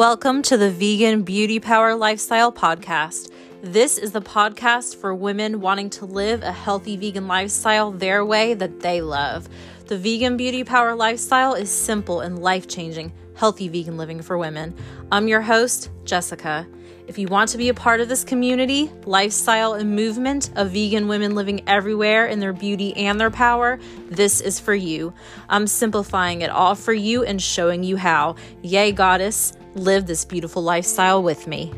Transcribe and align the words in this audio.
Welcome 0.00 0.40
to 0.44 0.56
the 0.56 0.70
Vegan 0.70 1.24
Beauty 1.24 1.60
Power 1.60 1.94
Lifestyle 1.94 2.50
Podcast. 2.50 3.30
This 3.60 3.98
is 3.98 4.12
the 4.12 4.22
podcast 4.22 4.96
for 4.96 5.14
women 5.14 5.60
wanting 5.60 5.90
to 5.90 6.06
live 6.06 6.42
a 6.42 6.52
healthy 6.52 6.96
vegan 6.96 7.28
lifestyle 7.28 7.90
their 7.90 8.24
way 8.24 8.54
that 8.54 8.80
they 8.80 9.02
love. 9.02 9.46
The 9.88 9.98
Vegan 9.98 10.38
Beauty 10.38 10.64
Power 10.64 10.94
Lifestyle 10.94 11.52
is 11.52 11.68
simple 11.68 12.20
and 12.20 12.38
life 12.38 12.66
changing, 12.66 13.12
healthy 13.40 13.68
vegan 13.68 13.96
living 13.96 14.20
for 14.20 14.36
women. 14.36 14.74
I'm 15.10 15.26
your 15.26 15.40
host, 15.40 15.88
Jessica. 16.04 16.66
If 17.06 17.16
you 17.16 17.26
want 17.26 17.48
to 17.48 17.56
be 17.56 17.70
a 17.70 17.74
part 17.74 18.02
of 18.02 18.08
this 18.10 18.22
community, 18.22 18.92
lifestyle, 19.06 19.72
and 19.72 19.96
movement 19.96 20.50
of 20.56 20.72
vegan 20.72 21.08
women 21.08 21.34
living 21.34 21.66
everywhere 21.66 22.26
in 22.26 22.38
their 22.38 22.52
beauty 22.52 22.94
and 22.98 23.18
their 23.18 23.30
power, 23.30 23.80
this 24.10 24.42
is 24.42 24.60
for 24.60 24.74
you. 24.74 25.14
I'm 25.48 25.66
simplifying 25.66 26.42
it 26.42 26.50
all 26.50 26.74
for 26.74 26.92
you 26.92 27.24
and 27.24 27.40
showing 27.40 27.82
you 27.82 27.96
how. 27.96 28.36
Yay, 28.60 28.92
goddess, 28.92 29.54
live 29.74 30.04
this 30.04 30.26
beautiful 30.26 30.62
lifestyle 30.62 31.22
with 31.22 31.46
me. 31.46 31.72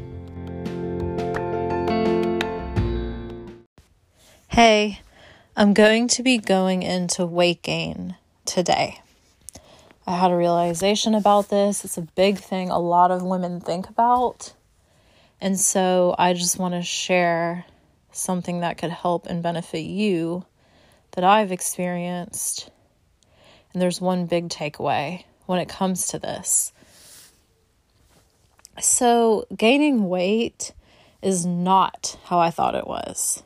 Hey, 4.48 4.98
I'm 5.56 5.74
going 5.74 6.08
to 6.08 6.24
be 6.24 6.38
going 6.38 6.82
into 6.82 7.24
weight 7.24 7.62
gain 7.62 8.16
today. 8.46 8.98
I 10.12 10.16
had 10.16 10.30
a 10.30 10.36
realization 10.36 11.14
about 11.14 11.48
this. 11.48 11.86
It's 11.86 11.96
a 11.96 12.02
big 12.02 12.36
thing 12.36 12.68
a 12.68 12.78
lot 12.78 13.10
of 13.10 13.22
women 13.22 13.60
think 13.60 13.88
about. 13.88 14.52
And 15.40 15.58
so 15.58 16.14
I 16.18 16.34
just 16.34 16.58
want 16.58 16.74
to 16.74 16.82
share 16.82 17.64
something 18.12 18.60
that 18.60 18.76
could 18.76 18.90
help 18.90 19.24
and 19.24 19.42
benefit 19.42 19.84
you 19.84 20.44
that 21.12 21.24
I've 21.24 21.50
experienced. 21.50 22.70
And 23.72 23.80
there's 23.80 24.02
one 24.02 24.26
big 24.26 24.50
takeaway 24.50 25.24
when 25.46 25.60
it 25.60 25.70
comes 25.70 26.08
to 26.08 26.18
this. 26.18 26.74
So, 28.78 29.46
gaining 29.56 30.10
weight 30.10 30.74
is 31.22 31.46
not 31.46 32.18
how 32.24 32.38
I 32.38 32.50
thought 32.50 32.74
it 32.74 32.86
was. 32.86 33.42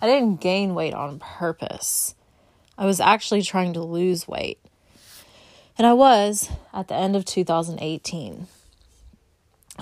I 0.00 0.06
didn't 0.06 0.40
gain 0.40 0.74
weight 0.74 0.94
on 0.94 1.20
purpose. 1.20 2.16
I 2.78 2.86
was 2.86 3.00
actually 3.00 3.42
trying 3.42 3.72
to 3.72 3.82
lose 3.82 4.28
weight. 4.28 4.60
And 5.76 5.84
I 5.84 5.94
was 5.94 6.48
at 6.72 6.86
the 6.86 6.94
end 6.94 7.16
of 7.16 7.24
2018. 7.24 8.46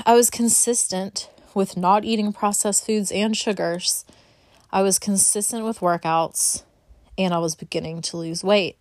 I 0.06 0.14
was 0.14 0.30
consistent 0.30 1.28
with 1.54 1.76
not 1.76 2.06
eating 2.06 2.32
processed 2.32 2.86
foods 2.86 3.12
and 3.12 3.36
sugars. 3.36 4.06
I 4.72 4.80
was 4.80 4.98
consistent 4.98 5.64
with 5.64 5.80
workouts 5.80 6.62
and 7.18 7.34
I 7.34 7.38
was 7.38 7.54
beginning 7.54 8.00
to 8.02 8.16
lose 8.16 8.42
weight. 8.42 8.78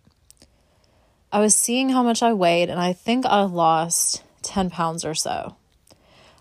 I 1.30 1.40
was 1.40 1.54
seeing 1.54 1.90
how 1.90 2.02
much 2.02 2.22
I 2.22 2.32
weighed 2.32 2.70
and 2.70 2.80
I 2.80 2.94
think 2.94 3.26
I 3.26 3.42
lost 3.42 4.22
10 4.42 4.70
pounds 4.70 5.04
or 5.04 5.14
so. 5.14 5.56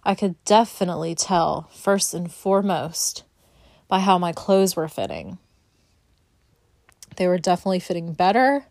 I 0.05 0.15
could 0.15 0.41
definitely 0.45 1.13
tell, 1.13 1.69
first 1.73 2.13
and 2.13 2.31
foremost, 2.31 3.23
by 3.89 3.99
how 3.99 4.17
my 4.17 4.31
clothes 4.31 4.75
were 4.75 4.87
fitting. 4.87 5.39
They 7.15 7.27
were 7.27 7.37
definitely 7.37 7.79
fitting 7.79 8.13
better. 8.13 8.65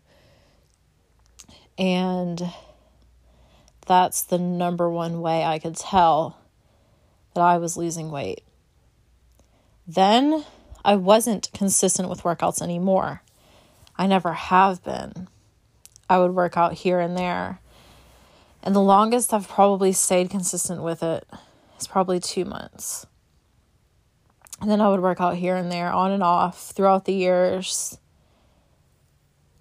And 1.77 2.41
that's 3.85 4.23
the 4.23 4.39
number 4.39 4.89
one 4.89 5.21
way 5.21 5.43
I 5.43 5.59
could 5.59 5.75
tell 5.75 6.39
that 7.33 7.41
I 7.41 7.57
was 7.57 7.77
losing 7.77 8.11
weight. 8.11 8.43
Then 9.87 10.45
I 10.83 10.95
wasn't 10.95 11.51
consistent 11.53 12.09
with 12.09 12.23
workouts 12.23 12.61
anymore. 12.61 13.21
I 13.97 14.07
never 14.07 14.33
have 14.33 14.83
been. 14.83 15.27
I 16.09 16.19
would 16.19 16.31
work 16.31 16.57
out 16.57 16.73
here 16.73 16.99
and 16.99 17.17
there. 17.17 17.59
And 18.63 18.75
the 18.75 18.81
longest 18.81 19.33
I've 19.33 19.47
probably 19.47 19.91
stayed 19.91 20.29
consistent 20.29 20.81
with 20.81 21.03
it 21.03 21.27
is 21.79 21.87
probably 21.87 22.19
two 22.19 22.45
months. 22.45 23.05
And 24.61 24.71
then 24.71 24.81
I 24.81 24.89
would 24.89 25.01
work 25.01 25.19
out 25.19 25.35
here 25.35 25.55
and 25.55 25.71
there, 25.71 25.91
on 25.91 26.11
and 26.11 26.23
off 26.23 26.71
throughout 26.71 27.05
the 27.05 27.13
years, 27.13 27.97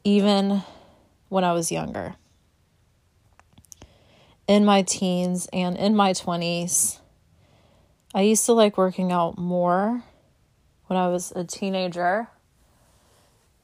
even 0.05 0.63
when 1.29 1.43
I 1.43 1.53
was 1.53 1.73
younger 1.73 2.15
in 4.47 4.65
my 4.65 4.83
teens 4.83 5.49
and 5.53 5.77
in 5.77 5.97
my 5.97 6.13
20s, 6.13 6.99
I 8.15 8.23
used 8.23 8.47
to 8.47 8.53
like 8.53 8.77
working 8.77 9.11
out 9.11 9.39
more 9.39 10.03
when 10.87 10.99
I 10.99 11.09
was 11.09 11.33
a 11.35 11.45
teenager. 11.45 12.29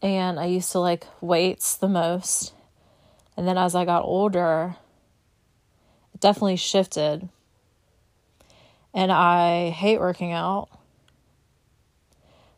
And 0.02 0.40
I 0.40 0.46
used 0.46 0.72
to 0.72 0.78
like 0.78 1.06
weights 1.20 1.76
the 1.76 1.88
most. 1.88 2.54
And 3.36 3.46
then 3.46 3.58
as 3.58 3.74
I 3.74 3.84
got 3.84 4.04
older, 4.04 4.76
it 6.14 6.20
definitely 6.20 6.56
shifted. 6.56 7.28
And 8.94 9.12
I 9.12 9.70
hate 9.70 10.00
working 10.00 10.32
out, 10.32 10.68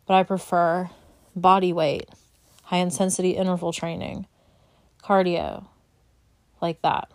but 0.06 0.14
I 0.14 0.22
prefer 0.22 0.88
body 1.36 1.72
weight, 1.72 2.08
high 2.72 2.78
intensity 2.78 3.32
interval 3.32 3.70
training, 3.70 4.26
cardio, 5.04 5.66
like 6.62 6.80
that. 6.80 7.10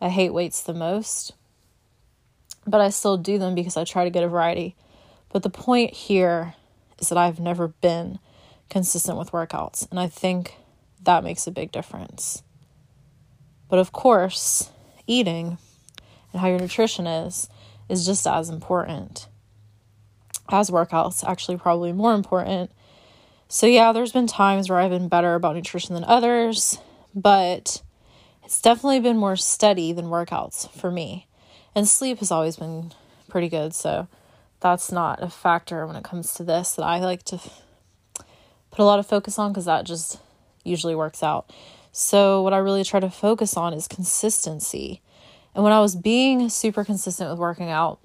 I 0.00 0.08
hate 0.08 0.34
weights 0.34 0.60
the 0.60 0.74
most, 0.74 1.34
but 2.66 2.80
I 2.80 2.90
still 2.90 3.16
do 3.16 3.38
them 3.38 3.54
because 3.54 3.76
I 3.76 3.84
try 3.84 4.02
to 4.02 4.10
get 4.10 4.24
a 4.24 4.28
variety. 4.28 4.74
But 5.28 5.44
the 5.44 5.50
point 5.50 5.94
here 5.94 6.54
is 6.98 7.10
that 7.10 7.16
I've 7.16 7.38
never 7.38 7.68
been 7.68 8.18
consistent 8.68 9.18
with 9.18 9.30
workouts, 9.30 9.88
and 9.88 10.00
I 10.00 10.08
think 10.08 10.56
that 11.04 11.22
makes 11.22 11.46
a 11.46 11.52
big 11.52 11.70
difference. 11.70 12.42
But 13.68 13.78
of 13.78 13.92
course, 13.92 14.70
eating 15.06 15.58
and 16.32 16.40
how 16.40 16.48
your 16.48 16.58
nutrition 16.58 17.06
is 17.06 17.48
is 17.88 18.04
just 18.04 18.26
as 18.26 18.48
important 18.48 19.28
as 20.50 20.70
workouts, 20.70 21.22
actually, 21.22 21.56
probably 21.56 21.92
more 21.92 22.14
important. 22.14 22.72
So, 23.54 23.66
yeah, 23.66 23.92
there's 23.92 24.14
been 24.14 24.26
times 24.26 24.70
where 24.70 24.78
I've 24.78 24.88
been 24.88 25.08
better 25.08 25.34
about 25.34 25.56
nutrition 25.56 25.94
than 25.94 26.04
others, 26.04 26.78
but 27.14 27.82
it's 28.42 28.62
definitely 28.62 29.00
been 29.00 29.18
more 29.18 29.36
steady 29.36 29.92
than 29.92 30.06
workouts 30.06 30.70
for 30.70 30.90
me. 30.90 31.26
And 31.74 31.86
sleep 31.86 32.20
has 32.20 32.30
always 32.30 32.56
been 32.56 32.92
pretty 33.28 33.50
good, 33.50 33.74
so 33.74 34.08
that's 34.60 34.90
not 34.90 35.22
a 35.22 35.28
factor 35.28 35.86
when 35.86 35.96
it 35.96 36.02
comes 36.02 36.32
to 36.32 36.44
this 36.44 36.76
that 36.76 36.82
I 36.82 37.00
like 37.00 37.24
to 37.24 37.36
put 38.70 38.80
a 38.80 38.84
lot 38.84 38.98
of 38.98 39.06
focus 39.06 39.38
on 39.38 39.52
because 39.52 39.66
that 39.66 39.84
just 39.84 40.18
usually 40.64 40.94
works 40.94 41.22
out. 41.22 41.52
So, 41.92 42.40
what 42.40 42.54
I 42.54 42.58
really 42.58 42.84
try 42.84 43.00
to 43.00 43.10
focus 43.10 43.54
on 43.58 43.74
is 43.74 43.86
consistency. 43.86 45.02
And 45.54 45.62
when 45.62 45.74
I 45.74 45.80
was 45.80 45.94
being 45.94 46.48
super 46.48 46.84
consistent 46.84 47.28
with 47.28 47.38
working 47.38 47.68
out 47.68 48.00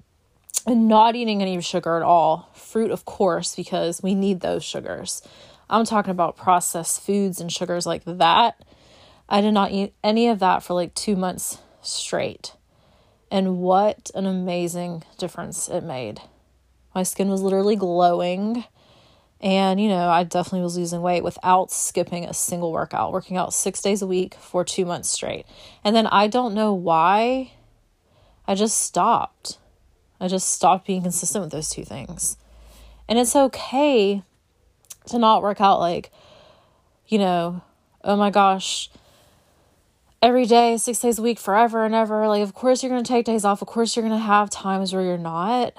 and 0.66 0.88
not 0.88 1.16
eating 1.16 1.40
any 1.40 1.60
sugar 1.60 1.96
at 1.96 2.02
all, 2.02 2.50
fruit, 2.54 2.90
of 2.90 3.04
course, 3.04 3.54
because 3.54 4.02
we 4.02 4.14
need 4.14 4.40
those 4.40 4.64
sugars. 4.64 5.22
I'm 5.70 5.84
talking 5.84 6.10
about 6.10 6.36
processed 6.36 7.00
foods 7.02 7.40
and 7.40 7.52
sugars 7.52 7.86
like 7.86 8.04
that. 8.04 8.62
I 9.28 9.40
did 9.40 9.52
not 9.52 9.72
eat 9.72 9.94
any 10.02 10.28
of 10.28 10.38
that 10.38 10.62
for 10.62 10.74
like 10.74 10.94
two 10.94 11.16
months 11.16 11.58
straight. 11.82 12.54
And 13.30 13.58
what 13.58 14.10
an 14.14 14.26
amazing 14.26 15.04
difference 15.18 15.68
it 15.68 15.82
made. 15.82 16.20
My 16.94 17.02
skin 17.02 17.28
was 17.28 17.42
literally 17.42 17.76
glowing. 17.76 18.64
And, 19.40 19.80
you 19.80 19.88
know, 19.88 20.08
I 20.08 20.24
definitely 20.24 20.62
was 20.62 20.76
losing 20.76 21.00
weight 21.00 21.22
without 21.22 21.70
skipping 21.70 22.24
a 22.24 22.34
single 22.34 22.72
workout, 22.72 23.12
working 23.12 23.36
out 23.36 23.54
six 23.54 23.80
days 23.80 24.02
a 24.02 24.06
week 24.06 24.34
for 24.34 24.64
two 24.64 24.84
months 24.84 25.10
straight. 25.10 25.46
And 25.84 25.94
then 25.94 26.06
I 26.08 26.26
don't 26.26 26.54
know 26.54 26.72
why 26.72 27.52
I 28.46 28.54
just 28.54 28.82
stopped. 28.82 29.58
I 30.20 30.28
just 30.28 30.50
stopped 30.50 30.86
being 30.86 31.02
consistent 31.02 31.42
with 31.42 31.52
those 31.52 31.70
two 31.70 31.84
things. 31.84 32.36
And 33.08 33.18
it's 33.18 33.36
okay 33.36 34.22
to 35.06 35.18
not 35.18 35.42
work 35.42 35.60
out 35.60 35.80
like, 35.80 36.10
you 37.06 37.18
know, 37.18 37.62
oh 38.04 38.16
my 38.16 38.30
gosh, 38.30 38.90
every 40.20 40.44
day, 40.44 40.76
six 40.76 40.98
days 40.98 41.18
a 41.18 41.22
week, 41.22 41.38
forever 41.38 41.84
and 41.84 41.94
ever. 41.94 42.26
Like, 42.28 42.42
of 42.42 42.54
course, 42.54 42.82
you're 42.82 42.90
going 42.90 43.04
to 43.04 43.08
take 43.08 43.24
days 43.24 43.44
off. 43.44 43.62
Of 43.62 43.68
course, 43.68 43.96
you're 43.96 44.06
going 44.06 44.18
to 44.18 44.24
have 44.24 44.50
times 44.50 44.92
where 44.92 45.02
you're 45.02 45.18
not. 45.18 45.74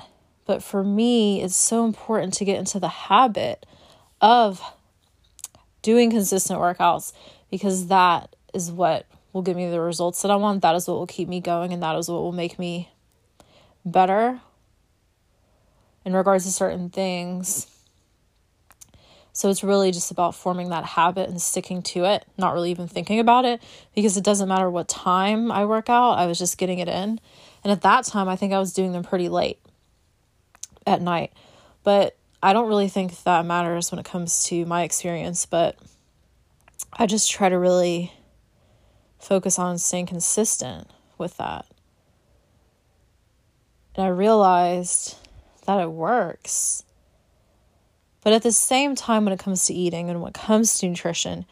But 0.45 0.63
for 0.63 0.83
me, 0.83 1.43
it's 1.43 1.55
so 1.55 1.85
important 1.85 2.33
to 2.35 2.45
get 2.45 2.57
into 2.57 2.79
the 2.79 2.87
habit 2.87 3.65
of 4.21 4.61
doing 5.81 6.09
consistent 6.09 6.59
workouts 6.59 7.13
because 7.51 7.87
that 7.87 8.35
is 8.53 8.71
what 8.71 9.05
will 9.31 9.41
give 9.43 9.55
me 9.55 9.69
the 9.69 9.79
results 9.79 10.21
that 10.23 10.31
I 10.31 10.35
want. 10.35 10.61
That 10.61 10.75
is 10.75 10.87
what 10.87 10.95
will 10.95 11.07
keep 11.07 11.27
me 11.27 11.39
going, 11.39 11.71
and 11.71 11.83
that 11.83 11.95
is 11.95 12.09
what 12.09 12.21
will 12.21 12.31
make 12.31 12.57
me 12.57 12.89
better 13.85 14.41
in 16.05 16.13
regards 16.13 16.45
to 16.45 16.51
certain 16.51 16.89
things. 16.89 17.67
So 19.31 19.49
it's 19.49 19.63
really 19.63 19.91
just 19.91 20.11
about 20.11 20.35
forming 20.35 20.69
that 20.69 20.83
habit 20.83 21.29
and 21.29 21.41
sticking 21.41 21.81
to 21.83 22.05
it, 22.05 22.25
not 22.37 22.53
really 22.53 22.71
even 22.71 22.87
thinking 22.87 23.19
about 23.19 23.45
it 23.45 23.61
because 23.95 24.17
it 24.17 24.23
doesn't 24.23 24.49
matter 24.49 24.69
what 24.69 24.87
time 24.87 25.51
I 25.51 25.65
work 25.65 25.89
out, 25.89 26.13
I 26.13 26.25
was 26.25 26.37
just 26.37 26.57
getting 26.57 26.79
it 26.79 26.89
in. 26.89 27.19
And 27.63 27.71
at 27.71 27.81
that 27.81 28.05
time, 28.05 28.27
I 28.27 28.35
think 28.35 28.53
I 28.53 28.59
was 28.59 28.73
doing 28.73 28.91
them 28.91 29.03
pretty 29.03 29.29
late 29.29 29.59
at 30.85 31.01
night. 31.01 31.31
But 31.83 32.17
I 32.41 32.53
don't 32.53 32.67
really 32.67 32.89
think 32.89 33.23
that 33.23 33.45
matters 33.45 33.91
when 33.91 33.99
it 33.99 34.05
comes 34.05 34.43
to 34.45 34.65
my 34.65 34.83
experience, 34.83 35.45
but 35.45 35.77
I 36.93 37.05
just 37.05 37.31
try 37.31 37.49
to 37.49 37.57
really 37.57 38.13
focus 39.19 39.59
on 39.59 39.77
staying 39.77 40.07
consistent 40.07 40.87
with 41.17 41.37
that. 41.37 41.65
And 43.99 44.05
I 44.05 44.11
realized 44.11 45.17
that 45.65 45.81
it 45.81 45.91
works. 45.91 46.85
But 48.23 48.31
at 48.31 48.43
the 48.43 48.53
same 48.53 48.95
time, 48.95 49.25
when 49.25 49.33
it 49.33 49.39
comes 49.39 49.65
to 49.65 49.73
eating 49.73 50.09
and 50.09 50.21
when 50.21 50.29
it 50.29 50.35
comes 50.35 50.79
to 50.79 50.87
nutrition, 50.87 51.43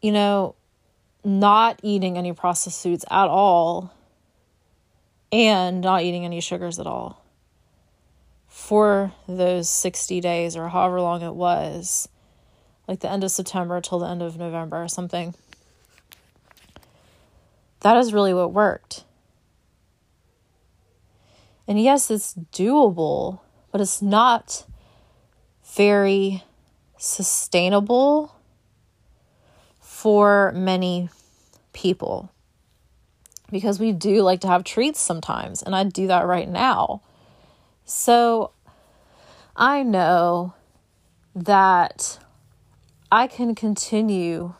you 0.00 0.10
know, 0.10 0.56
not 1.22 1.78
eating 1.84 2.18
any 2.18 2.32
processed 2.32 2.82
foods 2.82 3.04
at 3.08 3.28
all 3.28 3.94
and 5.30 5.80
not 5.80 6.02
eating 6.02 6.24
any 6.24 6.40
sugars 6.40 6.80
at 6.80 6.88
all 6.88 7.22
for 8.48 9.12
those 9.28 9.68
60 9.68 10.20
days 10.20 10.56
or 10.56 10.70
however 10.70 11.00
long 11.00 11.22
it 11.22 11.36
was, 11.36 12.08
like 12.88 12.98
the 12.98 13.08
end 13.08 13.22
of 13.22 13.30
September 13.30 13.80
till 13.80 14.00
the 14.00 14.08
end 14.08 14.22
of 14.22 14.36
November 14.36 14.82
or 14.82 14.88
something. 14.88 15.36
That 17.82 17.96
is 17.96 18.12
really 18.12 18.34
what 18.34 18.52
worked. 18.52 19.04
And 21.66 21.80
yes, 21.80 22.10
it's 22.10 22.34
doable, 22.34 23.40
but 23.70 23.80
it's 23.80 24.02
not 24.02 24.66
very 25.74 26.42
sustainable 26.98 28.34
for 29.80 30.52
many 30.52 31.08
people 31.72 32.30
because 33.50 33.78
we 33.78 33.92
do 33.92 34.22
like 34.22 34.40
to 34.40 34.48
have 34.48 34.64
treats 34.64 34.98
sometimes, 34.98 35.62
and 35.62 35.76
I 35.76 35.84
do 35.84 36.06
that 36.06 36.26
right 36.26 36.48
now. 36.48 37.02
So 37.84 38.52
I 39.54 39.82
know 39.82 40.54
that 41.34 42.18
I 43.10 43.26
can 43.26 43.54
continue 43.54 44.54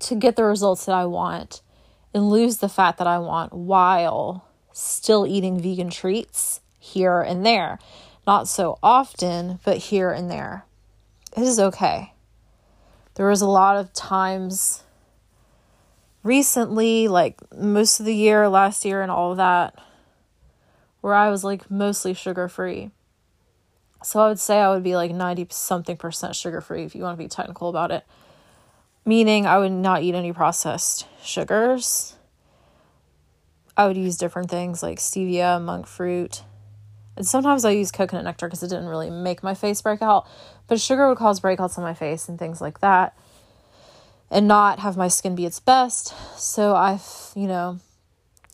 to 0.00 0.14
get 0.14 0.36
the 0.36 0.44
results 0.44 0.86
that 0.86 0.94
I 0.94 1.04
want 1.06 1.62
and 2.14 2.30
lose 2.30 2.58
the 2.58 2.68
fat 2.68 2.96
that 2.98 3.06
I 3.06 3.18
want 3.18 3.52
while 3.52 4.47
still 4.78 5.26
eating 5.26 5.60
vegan 5.60 5.90
treats 5.90 6.60
here 6.78 7.20
and 7.20 7.44
there. 7.44 7.78
Not 8.26 8.48
so 8.48 8.78
often, 8.82 9.58
but 9.64 9.78
here 9.78 10.10
and 10.10 10.30
there. 10.30 10.64
It 11.36 11.42
is 11.42 11.58
okay 11.58 12.12
there 13.18 13.26
was 13.26 13.42
a 13.42 13.48
lot 13.48 13.76
of 13.76 13.92
times 13.92 14.84
recently, 16.22 17.08
like 17.08 17.36
most 17.52 17.98
of 17.98 18.06
the 18.06 18.14
year, 18.14 18.48
last 18.48 18.84
year, 18.84 19.02
and 19.02 19.10
all 19.10 19.32
of 19.32 19.38
that, 19.38 19.74
where 21.00 21.14
I 21.14 21.28
was 21.28 21.42
like 21.42 21.68
mostly 21.68 22.14
sugar 22.14 22.48
free. 22.48 22.92
So 24.04 24.20
I 24.20 24.28
would 24.28 24.38
say 24.38 24.60
I 24.60 24.70
would 24.70 24.84
be 24.84 24.94
like 24.94 25.10
90 25.10 25.48
something 25.50 25.96
percent 25.96 26.36
sugar 26.36 26.60
free 26.60 26.84
if 26.84 26.94
you 26.94 27.02
want 27.02 27.18
to 27.18 27.22
be 27.22 27.28
technical 27.28 27.68
about 27.68 27.90
it. 27.90 28.04
Meaning 29.04 29.46
I 29.46 29.58
would 29.58 29.72
not 29.72 30.04
eat 30.04 30.14
any 30.14 30.32
processed 30.32 31.08
sugars. 31.20 32.14
I 33.78 33.86
would 33.86 33.96
use 33.96 34.18
different 34.18 34.50
things 34.50 34.82
like 34.82 34.98
stevia, 34.98 35.62
monk 35.62 35.86
fruit, 35.86 36.42
and 37.16 37.26
sometimes 37.26 37.64
I 37.64 37.70
use 37.70 37.90
coconut 37.90 38.24
nectar 38.24 38.46
because 38.46 38.62
it 38.62 38.68
didn't 38.68 38.88
really 38.88 39.08
make 39.08 39.42
my 39.42 39.54
face 39.54 39.80
break 39.80 40.02
out, 40.02 40.26
but 40.66 40.80
sugar 40.80 41.08
would 41.08 41.18
cause 41.18 41.40
breakouts 41.40 41.78
on 41.78 41.84
my 41.84 41.94
face 41.94 42.28
and 42.28 42.38
things 42.38 42.60
like 42.60 42.80
that, 42.80 43.16
and 44.30 44.46
not 44.46 44.80
have 44.80 44.96
my 44.96 45.08
skin 45.08 45.34
be 45.34 45.46
its 45.46 45.60
best. 45.60 46.12
So 46.38 46.74
I've, 46.74 47.32
you 47.34 47.46
know, 47.46 47.78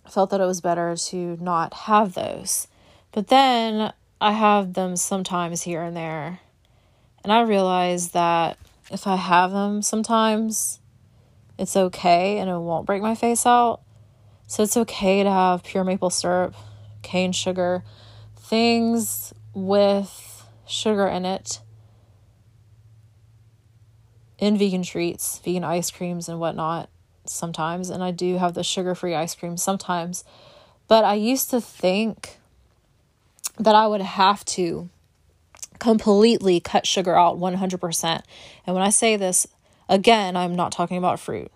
felt 0.09 0.31
that 0.31 0.41
it 0.41 0.47
was 0.47 0.61
better 0.61 0.95
to 0.95 1.39
not 1.41 1.75
have 1.75 2.15
those. 2.15 2.69
But 3.13 3.29
then 3.29 3.93
I 4.21 4.33
have 4.33 4.75
them 4.75 4.97
sometimes 4.97 5.63
here 5.63 5.83
and 5.83 5.97
there. 5.97 6.41
And 7.23 7.33
I 7.33 7.41
realize 7.41 8.11
that 8.11 8.59
if 8.91 9.07
I 9.07 9.17
have 9.17 9.53
them 9.53 9.81
sometimes, 9.81 10.81
it's 11.59 11.77
okay 11.77 12.39
and 12.39 12.51
it 12.51 12.59
won't 12.59 12.87
break 12.87 13.01
my 13.01 13.15
face 13.15 13.47
out. 13.47 13.81
So 14.47 14.63
it's 14.63 14.77
okay 14.77 15.23
to 15.23 15.31
have 15.31 15.65
pure 15.65 15.85
maple 15.85 16.11
syrup, 16.11 16.55
cane 17.03 17.33
sugar, 17.33 17.83
things 18.37 19.33
with 19.55 20.47
sugar 20.67 21.07
in 21.07 21.25
it 21.25 21.61
in 24.39 24.59
vegan 24.59 24.83
treats, 24.83 25.39
vegan 25.39 25.65
ice 25.65 25.91
creams, 25.91 26.29
and 26.29 26.39
whatnot 26.39 26.91
sometimes. 27.25 27.91
And 27.91 28.03
I 28.03 28.11
do 28.11 28.37
have 28.39 28.55
the 28.55 28.63
sugar 28.63 28.95
free 28.95 29.15
ice 29.15 29.35
cream 29.35 29.57
sometimes. 29.57 30.25
But 30.89 31.05
I 31.05 31.15
used 31.15 31.51
to 31.51 31.61
think 31.61 32.39
that 33.59 33.75
I 33.75 33.87
would 33.87 34.03
have 34.03 34.45
to 34.47 34.91
completely 35.79 36.61
cut 36.61 36.87
sugar 36.87 37.17
out 37.17 37.39
100%. 37.39 38.23
And 38.67 38.75
when 38.75 38.85
I 38.85 38.91
say 38.91 39.17
this, 39.17 39.47
again, 39.89 40.37
I'm 40.37 40.55
not 40.55 40.73
talking 40.73 40.99
about 40.99 41.21
fruit. 41.21 41.51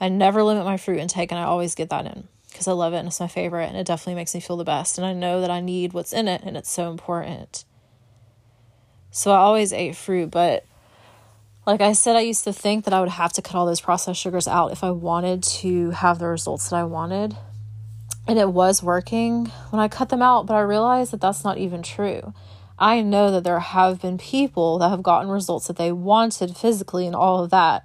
I 0.00 0.08
never 0.08 0.42
limit 0.42 0.64
my 0.64 0.78
fruit 0.78 0.98
intake 0.98 1.30
and 1.30 1.38
I 1.38 1.44
always 1.44 1.74
get 1.74 1.90
that 1.90 2.06
in 2.06 2.26
because 2.50 2.66
I 2.66 2.72
love 2.72 2.94
it 2.94 2.98
and 2.98 3.08
it's 3.08 3.20
my 3.20 3.28
favorite 3.28 3.66
and 3.66 3.76
it 3.76 3.86
definitely 3.86 4.14
makes 4.14 4.34
me 4.34 4.40
feel 4.40 4.56
the 4.56 4.64
best. 4.64 4.98
And 4.98 5.06
I 5.06 5.12
know 5.12 5.40
that 5.40 5.50
I 5.50 5.60
need 5.60 5.92
what's 5.92 6.12
in 6.12 6.26
it 6.26 6.42
and 6.42 6.56
it's 6.56 6.70
so 6.70 6.90
important. 6.90 7.64
So 9.10 9.32
I 9.32 9.36
always 9.36 9.72
ate 9.72 9.96
fruit, 9.96 10.30
but 10.30 10.64
like 11.66 11.80
I 11.80 11.92
said, 11.92 12.16
I 12.16 12.20
used 12.20 12.44
to 12.44 12.52
think 12.52 12.84
that 12.84 12.94
I 12.94 13.00
would 13.00 13.10
have 13.10 13.32
to 13.34 13.42
cut 13.42 13.56
all 13.56 13.66
those 13.66 13.80
processed 13.80 14.20
sugars 14.20 14.48
out 14.48 14.72
if 14.72 14.82
I 14.82 14.90
wanted 14.90 15.42
to 15.42 15.90
have 15.90 16.18
the 16.18 16.26
results 16.26 16.70
that 16.70 16.76
I 16.76 16.84
wanted. 16.84 17.36
And 18.26 18.38
it 18.38 18.50
was 18.50 18.82
working 18.82 19.46
when 19.70 19.80
I 19.80 19.88
cut 19.88 20.08
them 20.08 20.22
out, 20.22 20.46
but 20.46 20.54
I 20.54 20.60
realized 20.60 21.12
that 21.12 21.20
that's 21.20 21.44
not 21.44 21.58
even 21.58 21.82
true. 21.82 22.32
I 22.78 23.02
know 23.02 23.30
that 23.30 23.44
there 23.44 23.58
have 23.60 24.00
been 24.00 24.16
people 24.16 24.78
that 24.78 24.88
have 24.88 25.02
gotten 25.02 25.28
results 25.28 25.66
that 25.66 25.76
they 25.76 25.92
wanted 25.92 26.56
physically 26.56 27.06
and 27.06 27.14
all 27.14 27.44
of 27.44 27.50
that 27.50 27.84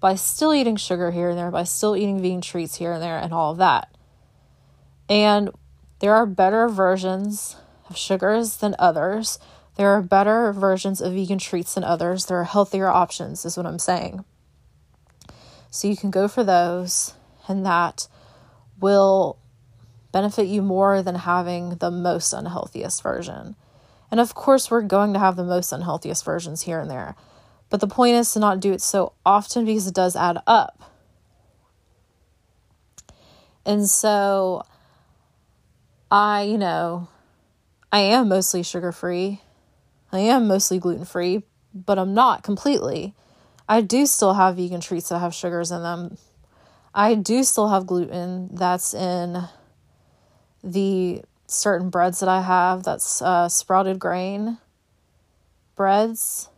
by 0.00 0.14
still 0.14 0.54
eating 0.54 0.76
sugar 0.76 1.10
here 1.10 1.30
and 1.30 1.38
there, 1.38 1.50
by 1.50 1.64
still 1.64 1.96
eating 1.96 2.20
vegan 2.20 2.40
treats 2.40 2.76
here 2.76 2.92
and 2.92 3.02
there, 3.02 3.18
and 3.18 3.32
all 3.32 3.52
of 3.52 3.58
that. 3.58 3.94
And 5.08 5.50
there 6.00 6.14
are 6.14 6.26
better 6.26 6.68
versions 6.68 7.56
of 7.88 7.96
sugars 7.96 8.56
than 8.58 8.76
others. 8.78 9.38
There 9.76 9.90
are 9.90 10.02
better 10.02 10.52
versions 10.52 11.00
of 11.00 11.14
vegan 11.14 11.38
treats 11.38 11.74
than 11.74 11.84
others. 11.84 12.26
There 12.26 12.38
are 12.38 12.44
healthier 12.44 12.88
options, 12.88 13.44
is 13.44 13.56
what 13.56 13.66
I'm 13.66 13.78
saying. 13.78 14.24
So 15.70 15.88
you 15.88 15.96
can 15.96 16.10
go 16.10 16.28
for 16.28 16.44
those, 16.44 17.14
and 17.46 17.64
that 17.66 18.08
will 18.80 19.38
benefit 20.12 20.46
you 20.46 20.62
more 20.62 21.02
than 21.02 21.16
having 21.16 21.76
the 21.76 21.90
most 21.90 22.32
unhealthiest 22.32 23.02
version. 23.02 23.56
And 24.10 24.20
of 24.20 24.34
course, 24.34 24.70
we're 24.70 24.82
going 24.82 25.12
to 25.12 25.18
have 25.18 25.36
the 25.36 25.44
most 25.44 25.72
unhealthiest 25.72 26.24
versions 26.24 26.62
here 26.62 26.80
and 26.80 26.90
there. 26.90 27.14
But 27.70 27.80
the 27.80 27.86
point 27.86 28.16
is 28.16 28.32
to 28.32 28.38
not 28.38 28.60
do 28.60 28.72
it 28.72 28.80
so 28.80 29.12
often 29.26 29.64
because 29.64 29.86
it 29.86 29.94
does 29.94 30.16
add 30.16 30.38
up. 30.46 30.82
And 33.66 33.88
so 33.88 34.64
I, 36.10 36.42
you 36.42 36.56
know, 36.56 37.08
I 37.92 38.00
am 38.00 38.28
mostly 38.28 38.62
sugar 38.62 38.92
free. 38.92 39.42
I 40.10 40.20
am 40.20 40.48
mostly 40.48 40.78
gluten 40.78 41.04
free, 41.04 41.42
but 41.74 41.98
I'm 41.98 42.14
not 42.14 42.42
completely. 42.42 43.14
I 43.68 43.82
do 43.82 44.06
still 44.06 44.34
have 44.34 44.56
vegan 44.56 44.80
treats 44.80 45.10
that 45.10 45.18
have 45.18 45.34
sugars 45.34 45.70
in 45.70 45.82
them. 45.82 46.16
I 46.94 47.14
do 47.14 47.44
still 47.44 47.68
have 47.68 47.86
gluten 47.86 48.48
that's 48.54 48.94
in 48.94 49.44
the 50.64 51.22
certain 51.46 51.90
breads 51.90 52.20
that 52.20 52.28
I 52.28 52.42
have 52.42 52.82
that's 52.82 53.20
uh, 53.20 53.48
sprouted 53.48 53.98
grain 53.98 54.58
breads 55.76 56.48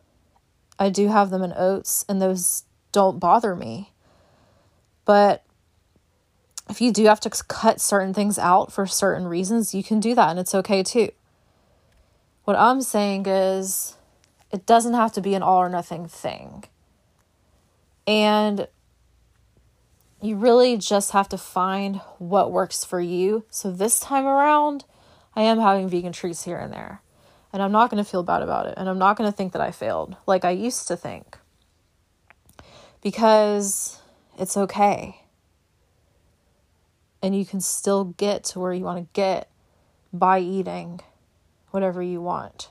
I 0.80 0.88
do 0.88 1.08
have 1.08 1.28
them 1.28 1.42
in 1.42 1.52
oats, 1.54 2.06
and 2.08 2.20
those 2.22 2.64
don't 2.90 3.20
bother 3.20 3.54
me. 3.54 3.92
But 5.04 5.44
if 6.70 6.80
you 6.80 6.90
do 6.90 7.04
have 7.04 7.20
to 7.20 7.30
cut 7.30 7.82
certain 7.82 8.14
things 8.14 8.38
out 8.38 8.72
for 8.72 8.86
certain 8.86 9.26
reasons, 9.26 9.74
you 9.74 9.84
can 9.84 10.00
do 10.00 10.14
that, 10.14 10.30
and 10.30 10.38
it's 10.38 10.54
okay 10.54 10.82
too. 10.82 11.10
What 12.44 12.56
I'm 12.56 12.80
saying 12.80 13.26
is, 13.26 13.96
it 14.50 14.64
doesn't 14.64 14.94
have 14.94 15.12
to 15.12 15.20
be 15.20 15.34
an 15.34 15.42
all 15.42 15.58
or 15.58 15.68
nothing 15.68 16.08
thing. 16.08 16.64
And 18.06 18.66
you 20.22 20.36
really 20.36 20.78
just 20.78 21.12
have 21.12 21.28
to 21.28 21.38
find 21.38 21.96
what 22.18 22.50
works 22.50 22.84
for 22.84 23.00
you. 23.00 23.44
So 23.50 23.70
this 23.70 24.00
time 24.00 24.26
around, 24.26 24.84
I 25.36 25.42
am 25.42 25.60
having 25.60 25.88
vegan 25.88 26.12
treats 26.12 26.44
here 26.44 26.56
and 26.56 26.72
there 26.72 27.02
and 27.52 27.62
I'm 27.62 27.72
not 27.72 27.90
going 27.90 28.02
to 28.02 28.08
feel 28.08 28.22
bad 28.22 28.42
about 28.42 28.66
it 28.66 28.74
and 28.76 28.88
I'm 28.88 28.98
not 28.98 29.16
going 29.16 29.30
to 29.30 29.36
think 29.36 29.52
that 29.52 29.62
I 29.62 29.70
failed 29.70 30.16
like 30.26 30.44
I 30.44 30.50
used 30.50 30.88
to 30.88 30.96
think 30.96 31.38
because 33.02 34.00
it's 34.38 34.56
okay. 34.56 35.22
And 37.22 37.36
you 37.36 37.44
can 37.44 37.60
still 37.60 38.04
get 38.04 38.44
to 38.44 38.60
where 38.60 38.72
you 38.72 38.84
want 38.84 38.98
to 38.98 39.08
get 39.12 39.50
by 40.12 40.40
eating 40.40 41.00
whatever 41.70 42.02
you 42.02 42.20
want. 42.20 42.70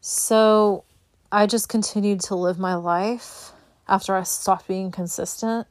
So 0.00 0.84
I 1.30 1.46
just 1.46 1.68
continued 1.68 2.20
to 2.22 2.34
live 2.34 2.58
my 2.58 2.74
life 2.74 3.52
after 3.86 4.14
I 4.16 4.22
stopped 4.22 4.66
being 4.66 4.90
consistent 4.90 5.66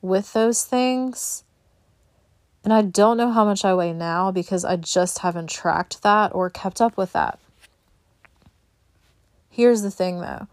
with 0.00 0.32
those 0.32 0.64
things 0.64 1.44
and 2.66 2.72
I 2.72 2.82
don't 2.82 3.16
know 3.16 3.30
how 3.30 3.44
much 3.44 3.64
I 3.64 3.74
weigh 3.74 3.92
now 3.92 4.32
because 4.32 4.64
I 4.64 4.74
just 4.74 5.20
haven't 5.20 5.48
tracked 5.48 6.02
that 6.02 6.34
or 6.34 6.50
kept 6.50 6.80
up 6.80 6.96
with 6.96 7.12
that. 7.12 7.38
Here's 9.48 9.82
the 9.82 9.90
thing 9.92 10.20
though 10.20 10.48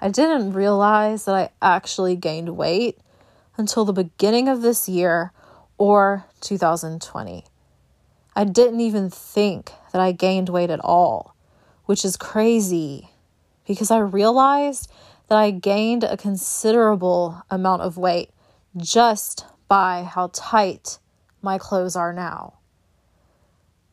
I 0.00 0.08
didn't 0.08 0.52
realize 0.52 1.24
that 1.24 1.34
I 1.34 1.50
actually 1.60 2.14
gained 2.14 2.56
weight 2.56 2.98
until 3.56 3.84
the 3.84 3.92
beginning 3.92 4.48
of 4.48 4.62
this 4.62 4.88
year 4.88 5.32
or 5.76 6.26
2020. 6.40 7.44
I 8.36 8.44
didn't 8.44 8.80
even 8.80 9.10
think 9.10 9.72
that 9.92 10.00
I 10.00 10.12
gained 10.12 10.48
weight 10.48 10.70
at 10.70 10.78
all, 10.84 11.34
which 11.86 12.04
is 12.04 12.16
crazy 12.16 13.10
because 13.66 13.90
I 13.90 13.98
realized 13.98 14.88
that 15.26 15.38
I 15.38 15.50
gained 15.50 16.04
a 16.04 16.16
considerable 16.16 17.42
amount 17.50 17.82
of 17.82 17.96
weight 17.96 18.30
just 18.76 19.46
by 19.66 20.04
how 20.04 20.30
tight 20.32 21.00
my 21.46 21.56
clothes 21.56 21.96
are 21.96 22.12
now. 22.12 22.58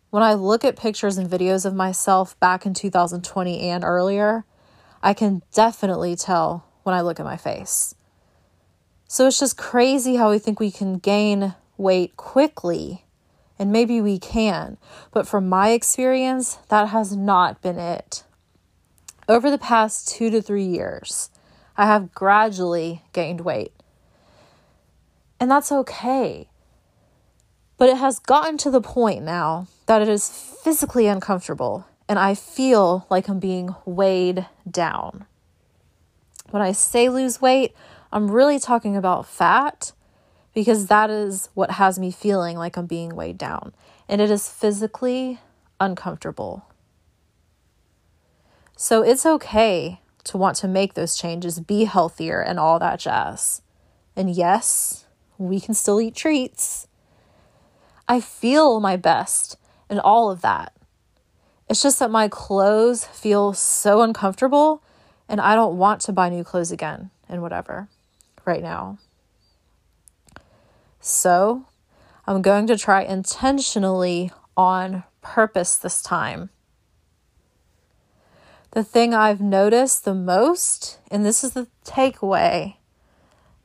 When 0.09 0.23
I 0.23 0.33
look 0.33 0.65
at 0.65 0.75
pictures 0.75 1.17
and 1.17 1.29
videos 1.29 1.65
of 1.65 1.73
myself 1.73 2.37
back 2.39 2.65
in 2.65 2.73
2020 2.73 3.61
and 3.69 3.83
earlier, 3.83 4.43
I 5.01 5.13
can 5.13 5.41
definitely 5.53 6.15
tell 6.15 6.65
when 6.83 6.93
I 6.93 7.01
look 7.01 7.19
at 7.19 7.25
my 7.25 7.37
face. 7.37 7.95
So 9.07 9.27
it's 9.27 9.39
just 9.39 9.57
crazy 9.57 10.15
how 10.15 10.31
we 10.31 10.39
think 10.39 10.59
we 10.59 10.71
can 10.71 10.97
gain 10.97 11.53
weight 11.77 12.17
quickly, 12.17 13.05
and 13.59 13.71
maybe 13.71 14.01
we 14.01 14.17
can, 14.17 14.77
but 15.11 15.27
from 15.27 15.47
my 15.47 15.69
experience, 15.69 16.57
that 16.69 16.89
has 16.89 17.15
not 17.15 17.61
been 17.61 17.77
it. 17.77 18.23
Over 19.29 19.51
the 19.51 19.57
past 19.57 20.09
two 20.09 20.29
to 20.31 20.41
three 20.41 20.65
years, 20.65 21.29
I 21.77 21.85
have 21.85 22.13
gradually 22.13 23.03
gained 23.13 23.41
weight. 23.41 23.73
And 25.39 25.49
that's 25.49 25.71
okay. 25.71 26.49
But 27.83 27.89
it 27.89 27.97
has 27.97 28.17
gotten 28.19 28.57
to 28.59 28.71
the 28.71 28.79
point 28.79 29.25
now 29.25 29.67
that 29.87 30.01
it 30.01 30.07
is 30.07 30.29
physically 30.29 31.07
uncomfortable 31.07 31.85
and 32.07 32.17
I 32.17 32.33
feel 32.33 33.05
like 33.09 33.27
I'm 33.27 33.39
being 33.39 33.75
weighed 33.83 34.47
down. 34.71 35.25
When 36.49 36.61
I 36.61 36.71
say 36.71 37.09
lose 37.09 37.41
weight, 37.41 37.75
I'm 38.09 38.31
really 38.31 38.57
talking 38.57 38.95
about 38.95 39.27
fat 39.27 39.91
because 40.53 40.87
that 40.87 41.09
is 41.09 41.49
what 41.55 41.71
has 41.71 41.99
me 41.99 42.09
feeling 42.09 42.57
like 42.57 42.77
I'm 42.77 42.85
being 42.85 43.17
weighed 43.17 43.37
down. 43.37 43.73
And 44.07 44.21
it 44.21 44.31
is 44.31 44.47
physically 44.47 45.41
uncomfortable. 45.77 46.65
So 48.77 49.01
it's 49.01 49.25
okay 49.25 49.99
to 50.23 50.37
want 50.37 50.55
to 50.55 50.69
make 50.69 50.93
those 50.93 51.17
changes, 51.17 51.59
be 51.59 51.83
healthier, 51.83 52.39
and 52.39 52.61
all 52.61 52.79
that 52.79 53.01
jazz. 53.01 53.61
And 54.15 54.33
yes, 54.33 55.03
we 55.37 55.59
can 55.59 55.73
still 55.73 55.99
eat 55.99 56.15
treats. 56.15 56.87
I 58.07 58.19
feel 58.19 58.79
my 58.79 58.97
best 58.97 59.57
and 59.89 59.99
all 59.99 60.29
of 60.29 60.41
that. 60.41 60.73
It's 61.69 61.81
just 61.81 61.99
that 61.99 62.11
my 62.11 62.27
clothes 62.27 63.05
feel 63.05 63.53
so 63.53 64.01
uncomfortable 64.01 64.83
and 65.29 65.39
I 65.39 65.55
don't 65.55 65.77
want 65.77 66.01
to 66.01 66.11
buy 66.11 66.29
new 66.29 66.43
clothes 66.43 66.71
again 66.71 67.09
and 67.29 67.41
whatever 67.41 67.87
right 68.45 68.61
now. 68.61 68.97
So 70.99 71.65
I'm 72.27 72.41
going 72.41 72.67
to 72.67 72.77
try 72.77 73.03
intentionally 73.03 74.31
on 74.55 75.03
purpose 75.21 75.75
this 75.75 76.01
time. 76.01 76.49
The 78.71 78.83
thing 78.83 79.13
I've 79.13 79.41
noticed 79.41 80.03
the 80.03 80.15
most, 80.15 80.99
and 81.11 81.25
this 81.25 81.43
is 81.43 81.51
the 81.51 81.67
takeaway 81.85 82.75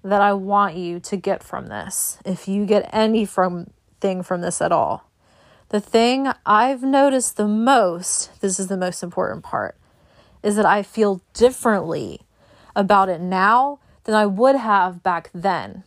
that 0.05 0.21
I 0.21 0.33
want 0.33 0.77
you 0.77 1.01
to 1.01 1.17
get 1.17 1.43
from 1.43 1.69
this, 1.69 2.19
if 2.25 2.47
you 2.47 2.67
get 2.67 2.89
any 2.93 3.25
from 3.25 3.71
thing 4.01 4.23
from 4.23 4.41
this 4.41 4.61
at 4.61 4.73
all. 4.73 5.11
The 5.71 5.81
thing 5.81 6.31
I've 6.47 6.83
noticed 6.83 7.37
the 7.37 7.47
most, 7.47 8.41
this 8.41 8.59
is 8.59 8.69
the 8.69 8.77
most 8.77 9.03
important 9.03 9.45
part, 9.45 9.77
is 10.43 10.57
that 10.57 10.65
I 10.65 10.83
feel 10.83 11.21
differently 11.35 12.23
about 12.75 13.09
it 13.09 13.21
now 13.21 13.81
than 14.05 14.15
I 14.15 14.25
would 14.25 14.57
have 14.57 15.03
back 15.03 15.31
then. 15.35 15.85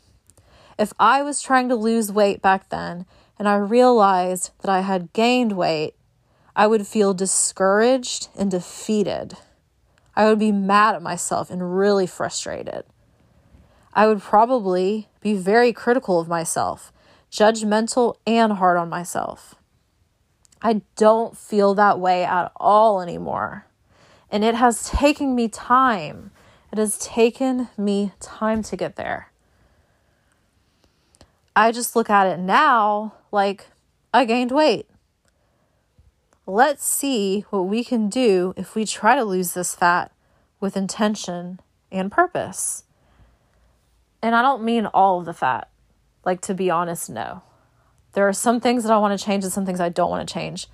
If 0.77 0.93
I 0.99 1.23
was 1.23 1.41
trying 1.41 1.69
to 1.69 1.75
lose 1.75 2.11
weight 2.11 2.41
back 2.41 2.69
then 2.69 3.05
and 3.39 3.47
I 3.47 3.55
realized 3.55 4.51
that 4.61 4.69
I 4.69 4.81
had 4.81 5.13
gained 5.13 5.53
weight, 5.53 5.95
I 6.55 6.67
would 6.67 6.85
feel 6.85 7.13
discouraged 7.13 8.27
and 8.37 8.51
defeated. 8.51 9.37
I 10.15 10.25
would 10.25 10.39
be 10.39 10.51
mad 10.51 10.95
at 10.95 11.01
myself 11.01 11.49
and 11.49 11.77
really 11.77 12.05
frustrated. 12.05 12.83
I 13.93 14.07
would 14.07 14.21
probably 14.21 15.07
be 15.21 15.35
very 15.35 15.73
critical 15.73 16.19
of 16.19 16.27
myself, 16.27 16.91
judgmental 17.31 18.15
and 18.27 18.53
hard 18.53 18.77
on 18.77 18.89
myself. 18.89 19.55
I 20.61 20.81
don't 20.95 21.35
feel 21.37 21.73
that 21.75 21.99
way 21.99 22.23
at 22.23 22.51
all 22.57 23.01
anymore. 23.01 23.65
And 24.29 24.43
it 24.43 24.55
has 24.55 24.89
taken 24.89 25.33
me 25.33 25.47
time. 25.47 26.31
It 26.71 26.77
has 26.77 26.97
taken 26.97 27.69
me 27.77 28.11
time 28.19 28.61
to 28.63 28.77
get 28.77 28.95
there. 28.95 29.31
I 31.55 31.71
just 31.71 31.95
look 31.95 32.09
at 32.09 32.27
it 32.27 32.39
now 32.39 33.13
like 33.31 33.67
I 34.13 34.25
gained 34.25 34.51
weight. 34.51 34.87
Let's 36.45 36.85
see 36.85 37.41
what 37.49 37.63
we 37.63 37.83
can 37.83 38.09
do 38.09 38.53
if 38.55 38.75
we 38.75 38.85
try 38.85 39.15
to 39.15 39.23
lose 39.23 39.53
this 39.53 39.75
fat 39.75 40.11
with 40.59 40.77
intention 40.77 41.59
and 41.91 42.11
purpose. 42.11 42.83
And 44.21 44.35
I 44.35 44.41
don't 44.41 44.63
mean 44.63 44.85
all 44.85 45.19
of 45.19 45.25
the 45.25 45.33
fat. 45.33 45.70
Like, 46.23 46.41
to 46.41 46.53
be 46.53 46.69
honest, 46.69 47.09
no. 47.09 47.43
There 48.13 48.27
are 48.27 48.33
some 48.33 48.59
things 48.59 48.83
that 48.83 48.91
I 48.91 48.97
want 48.97 49.17
to 49.17 49.25
change 49.25 49.43
and 49.43 49.53
some 49.53 49.65
things 49.65 49.79
I 49.79 49.89
don't 49.89 50.09
want 50.09 50.27
to 50.27 50.33
change. 50.33 50.67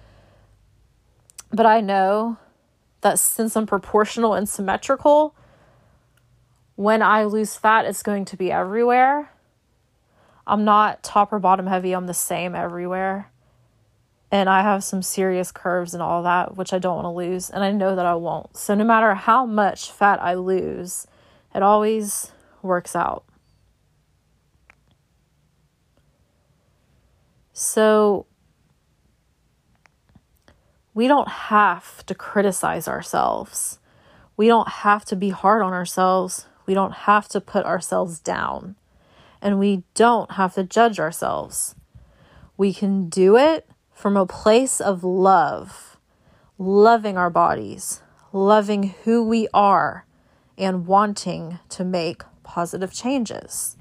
But 1.51 1.66
I 1.66 1.82
know 1.82 2.38
that 3.01 3.20
since 3.20 3.56
I'm 3.56 3.68
proportional 3.68 4.34
and 4.34 4.50
symmetrical, 4.50 5.36
when 6.75 7.01
I 7.01 7.24
lose 7.24 7.56
fat, 7.56 7.86
it's 7.86 8.04
going 8.04 8.25
to 8.25 8.38
be 8.38 8.51
everywhere. 8.51 9.32
I'm 10.46 10.63
not 10.63 11.04
top 11.04 11.32
or 11.34 11.39
bottom 11.39 11.68
heavy, 11.68 11.94
I'm 11.94 12.08
the 12.08 12.13
same 12.13 12.56
everywhere. 12.56 13.32
And 14.32 14.50
I 14.50 14.62
have 14.62 14.84
some 14.84 15.01
serious 15.01 15.51
curves 15.51 15.94
and 15.94 16.04
all 16.04 16.24
that, 16.24 16.58
which 16.58 16.74
I 16.74 16.80
don't 16.80 17.04
want 17.04 17.06
to 17.06 17.10
lose. 17.10 17.50
And 17.50 17.63
I 17.63 17.72
know 17.72 17.96
that 17.96 18.06
I 18.06 18.16
won't. 18.16 18.58
So 18.58 18.75
no 18.75 18.84
matter 18.84 19.13
how 19.13 19.46
much 19.46 19.92
fat 19.92 20.22
I 20.22 20.34
lose, 20.34 21.08
it 21.56 21.63
always 21.63 22.32
works 22.62 22.96
out. 22.96 23.24
So 27.60 28.28
we 30.94 31.08
don't 31.08 31.28
have 31.28 32.06
to 32.06 32.14
criticize 32.14 32.88
ourselves. 32.88 33.80
We 34.38 34.46
don't 34.46 34.70
have 34.70 35.06
to 35.06 35.16
be 35.16 35.32
hard 35.32 35.64
on 35.64 35.74
ourselves. 35.74 36.46
We 36.68 36.76
don't 36.76 36.94
have 36.94 37.28
to 37.30 37.42
put 37.42 37.66
ourselves 37.66 38.20
down. 38.20 38.76
And 39.42 39.58
we 39.58 39.82
don't 39.96 40.34
have 40.34 40.54
to 40.54 40.64
judge 40.64 41.00
ourselves. 41.00 41.74
We 42.58 42.76
can 42.76 43.10
do 43.10 43.36
it 43.38 43.68
from 43.92 44.16
a 44.16 44.28
place 44.28 44.80
of 44.80 45.04
love, 45.04 45.98
loving 46.60 47.18
our 47.18 47.32
bodies, 47.32 48.04
loving 48.32 48.94
who 49.04 49.28
we 49.28 49.48
are, 49.52 50.06
and 50.60 50.86
wanting 50.86 51.58
to 51.70 51.84
make 51.84 52.22
positive 52.44 52.94
changes. 52.94 53.78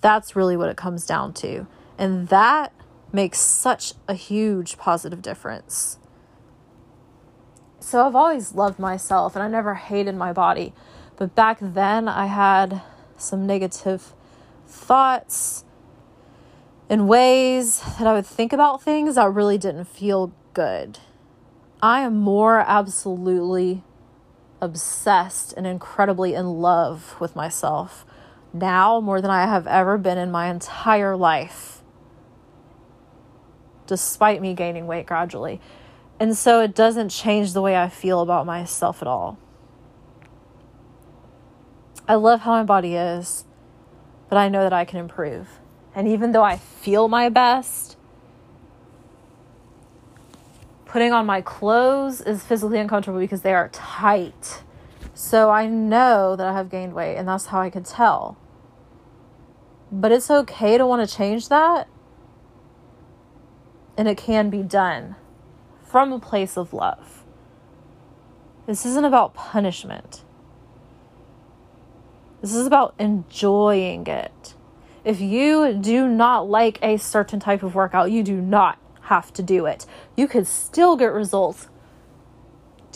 That's 0.00 0.36
really 0.36 0.56
what 0.56 0.68
it 0.68 0.76
comes 0.76 1.06
down 1.06 1.32
to. 1.34 1.66
And 1.98 2.28
that 2.28 2.72
makes 3.12 3.38
such 3.38 3.94
a 4.08 4.14
huge 4.14 4.76
positive 4.76 5.22
difference. 5.22 5.98
So 7.80 8.06
I've 8.06 8.16
always 8.16 8.54
loved 8.54 8.78
myself 8.78 9.36
and 9.36 9.42
I 9.42 9.48
never 9.48 9.74
hated 9.74 10.16
my 10.16 10.32
body. 10.32 10.74
But 11.16 11.34
back 11.34 11.58
then 11.60 12.08
I 12.08 12.26
had 12.26 12.82
some 13.16 13.46
negative 13.46 14.12
thoughts 14.66 15.64
and 16.88 17.08
ways 17.08 17.80
that 17.98 18.06
I 18.06 18.12
would 18.12 18.26
think 18.26 18.52
about 18.52 18.82
things 18.82 19.14
that 19.14 19.32
really 19.32 19.58
didn't 19.58 19.86
feel 19.86 20.32
good. 20.52 20.98
I 21.82 22.00
am 22.00 22.16
more 22.16 22.58
absolutely 22.58 23.82
obsessed 24.60 25.52
and 25.56 25.66
incredibly 25.66 26.34
in 26.34 26.60
love 26.60 27.16
with 27.20 27.36
myself 27.36 28.04
now 28.58 29.00
more 29.00 29.20
than 29.20 29.30
I 29.30 29.46
have 29.46 29.66
ever 29.66 29.98
been 29.98 30.18
in 30.18 30.30
my 30.30 30.48
entire 30.48 31.16
life, 31.16 31.82
despite 33.86 34.40
me 34.40 34.54
gaining 34.54 34.86
weight 34.86 35.06
gradually. 35.06 35.60
And 36.18 36.36
so 36.36 36.60
it 36.60 36.74
doesn't 36.74 37.10
change 37.10 37.52
the 37.52 37.62
way 37.62 37.76
I 37.76 37.88
feel 37.88 38.20
about 38.20 38.46
myself 38.46 39.02
at 39.02 39.08
all. 39.08 39.38
I 42.08 42.14
love 42.14 42.40
how 42.40 42.52
my 42.52 42.62
body 42.62 42.94
is, 42.94 43.44
but 44.28 44.36
I 44.38 44.48
know 44.48 44.62
that 44.62 44.72
I 44.72 44.84
can 44.84 44.98
improve. 44.98 45.48
And 45.94 46.06
even 46.06 46.32
though 46.32 46.42
I 46.42 46.56
feel 46.56 47.08
my 47.08 47.28
best, 47.28 47.96
putting 50.84 51.12
on 51.12 51.26
my 51.26 51.40
clothes 51.40 52.20
is 52.20 52.42
physically 52.42 52.78
uncomfortable 52.78 53.18
because 53.18 53.42
they 53.42 53.54
are 53.54 53.68
tight. 53.70 54.62
So 55.14 55.50
I 55.50 55.66
know 55.66 56.36
that 56.36 56.46
I 56.46 56.52
have 56.52 56.70
gained 56.70 56.94
weight, 56.94 57.16
and 57.16 57.26
that's 57.26 57.46
how 57.46 57.60
I 57.60 57.70
could 57.70 57.84
tell. 57.84 58.38
But 59.90 60.12
it's 60.12 60.30
okay 60.30 60.78
to 60.78 60.86
want 60.86 61.08
to 61.08 61.16
change 61.16 61.48
that. 61.48 61.88
And 63.96 64.08
it 64.08 64.18
can 64.18 64.50
be 64.50 64.62
done 64.62 65.16
from 65.84 66.12
a 66.12 66.18
place 66.18 66.56
of 66.56 66.72
love. 66.72 67.24
This 68.66 68.84
isn't 68.84 69.04
about 69.04 69.32
punishment. 69.34 70.24
This 72.40 72.54
is 72.54 72.66
about 72.66 72.94
enjoying 72.98 74.06
it. 74.06 74.54
If 75.04 75.20
you 75.20 75.72
do 75.72 76.08
not 76.08 76.48
like 76.48 76.78
a 76.82 76.96
certain 76.96 77.38
type 77.38 77.62
of 77.62 77.74
workout, 77.74 78.10
you 78.10 78.24
do 78.24 78.40
not 78.40 78.78
have 79.02 79.32
to 79.34 79.42
do 79.42 79.66
it. 79.66 79.86
You 80.16 80.26
could 80.26 80.46
still 80.46 80.96
get 80.96 81.12
results 81.12 81.68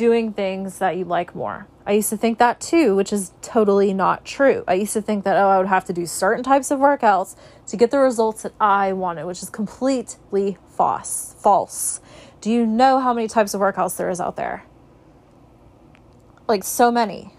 doing 0.01 0.33
things 0.33 0.79
that 0.79 0.97
you 0.97 1.05
like 1.05 1.35
more. 1.35 1.67
I 1.85 1.93
used 1.93 2.09
to 2.09 2.17
think 2.17 2.39
that 2.39 2.59
too, 2.59 2.97
which 2.97 3.13
is 3.13 3.35
totally 3.43 3.93
not 3.93 4.25
true. 4.25 4.65
I 4.67 4.73
used 4.73 4.95
to 4.95 5.03
think 5.03 5.25
that, 5.25 5.37
oh, 5.37 5.47
I 5.47 5.59
would 5.59 5.67
have 5.67 5.85
to 5.85 5.93
do 5.93 6.07
certain 6.07 6.43
types 6.43 6.71
of 6.71 6.79
workouts 6.79 7.37
to 7.67 7.77
get 7.77 7.91
the 7.91 7.99
results 7.99 8.45
that 8.45 8.55
I 8.59 8.95
wanted, 8.95 9.27
which 9.27 9.43
is 9.43 9.51
completely 9.51 10.57
false. 10.75 11.37
False. 11.43 12.01
Do 12.41 12.51
you 12.51 12.65
know 12.65 12.99
how 12.99 13.13
many 13.13 13.29
types 13.29 13.53
of 13.53 13.61
workouts 13.61 13.99
there 13.99 14.09
is 14.09 14.23
out 14.23 14.37
there? 14.37 14.65
Like 16.49 16.65
so 16.65 16.91
many. 16.91 17.35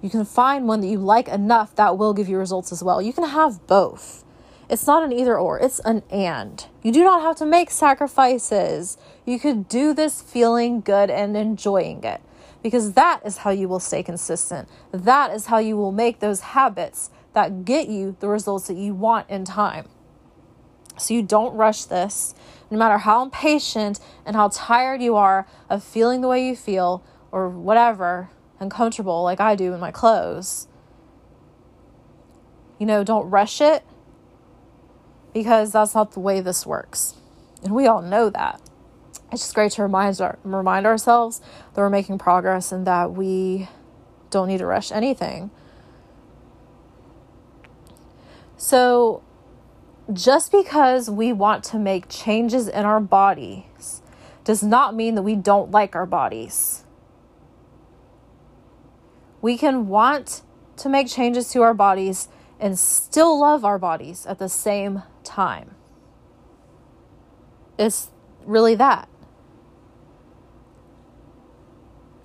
You 0.00 0.10
can 0.10 0.24
find 0.24 0.66
one 0.66 0.80
that 0.80 0.88
you 0.88 0.98
like 0.98 1.28
enough 1.28 1.76
that 1.76 1.96
will 1.96 2.14
give 2.14 2.28
you 2.28 2.36
results 2.36 2.72
as 2.72 2.82
well. 2.82 3.00
You 3.00 3.12
can 3.12 3.28
have 3.28 3.64
both. 3.68 4.24
It's 4.72 4.86
not 4.86 5.04
an 5.04 5.12
either 5.12 5.38
or, 5.38 5.58
it's 5.58 5.80
an 5.80 6.02
and. 6.08 6.64
You 6.82 6.92
do 6.92 7.04
not 7.04 7.20
have 7.20 7.36
to 7.36 7.44
make 7.44 7.70
sacrifices. 7.70 8.96
You 9.26 9.38
could 9.38 9.68
do 9.68 9.92
this 9.92 10.22
feeling 10.22 10.80
good 10.80 11.10
and 11.10 11.36
enjoying 11.36 12.02
it 12.04 12.22
because 12.62 12.94
that 12.94 13.20
is 13.22 13.38
how 13.38 13.50
you 13.50 13.68
will 13.68 13.80
stay 13.80 14.02
consistent. 14.02 14.70
That 14.90 15.30
is 15.30 15.46
how 15.46 15.58
you 15.58 15.76
will 15.76 15.92
make 15.92 16.20
those 16.20 16.40
habits 16.40 17.10
that 17.34 17.66
get 17.66 17.88
you 17.88 18.16
the 18.20 18.28
results 18.28 18.68
that 18.68 18.78
you 18.78 18.94
want 18.94 19.28
in 19.28 19.44
time. 19.44 19.90
So 20.96 21.12
you 21.12 21.22
don't 21.22 21.54
rush 21.54 21.84
this, 21.84 22.34
no 22.70 22.78
matter 22.78 22.96
how 22.96 23.22
impatient 23.22 24.00
and 24.24 24.34
how 24.34 24.48
tired 24.48 25.02
you 25.02 25.16
are 25.16 25.46
of 25.68 25.84
feeling 25.84 26.22
the 26.22 26.28
way 26.28 26.46
you 26.46 26.56
feel 26.56 27.04
or 27.30 27.50
whatever, 27.50 28.30
uncomfortable 28.58 29.22
like 29.22 29.38
I 29.38 29.54
do 29.54 29.74
in 29.74 29.80
my 29.80 29.90
clothes. 29.90 30.66
You 32.78 32.86
know, 32.86 33.04
don't 33.04 33.28
rush 33.28 33.60
it 33.60 33.84
because 35.32 35.72
that's 35.72 35.94
not 35.94 36.12
the 36.12 36.20
way 36.20 36.40
this 36.40 36.66
works. 36.66 37.14
And 37.62 37.74
we 37.74 37.86
all 37.86 38.02
know 38.02 38.30
that. 38.30 38.60
It's 39.30 39.42
just 39.42 39.54
great 39.54 39.72
to 39.72 39.82
remind, 39.82 40.20
our, 40.20 40.38
remind 40.44 40.86
ourselves 40.86 41.40
that 41.74 41.80
we're 41.80 41.90
making 41.90 42.18
progress 42.18 42.70
and 42.70 42.86
that 42.86 43.12
we 43.12 43.68
don't 44.30 44.48
need 44.48 44.58
to 44.58 44.66
rush 44.66 44.92
anything. 44.92 45.50
So, 48.56 49.22
just 50.12 50.52
because 50.52 51.08
we 51.08 51.32
want 51.32 51.64
to 51.64 51.78
make 51.78 52.08
changes 52.08 52.68
in 52.68 52.84
our 52.84 53.00
bodies 53.00 54.02
does 54.44 54.62
not 54.62 54.94
mean 54.94 55.14
that 55.14 55.22
we 55.22 55.34
don't 55.34 55.70
like 55.70 55.94
our 55.94 56.06
bodies. 56.06 56.84
We 59.40 59.56
can 59.56 59.88
want 59.88 60.42
to 60.76 60.88
make 60.88 61.08
changes 61.08 61.50
to 61.52 61.62
our 61.62 61.74
bodies 61.74 62.28
and 62.60 62.78
still 62.78 63.40
love 63.40 63.64
our 63.64 63.78
bodies 63.78 64.26
at 64.26 64.38
the 64.38 64.48
same 64.48 65.02
time. 65.24 65.74
It's 67.78 68.10
really 68.44 68.74
that. 68.76 69.08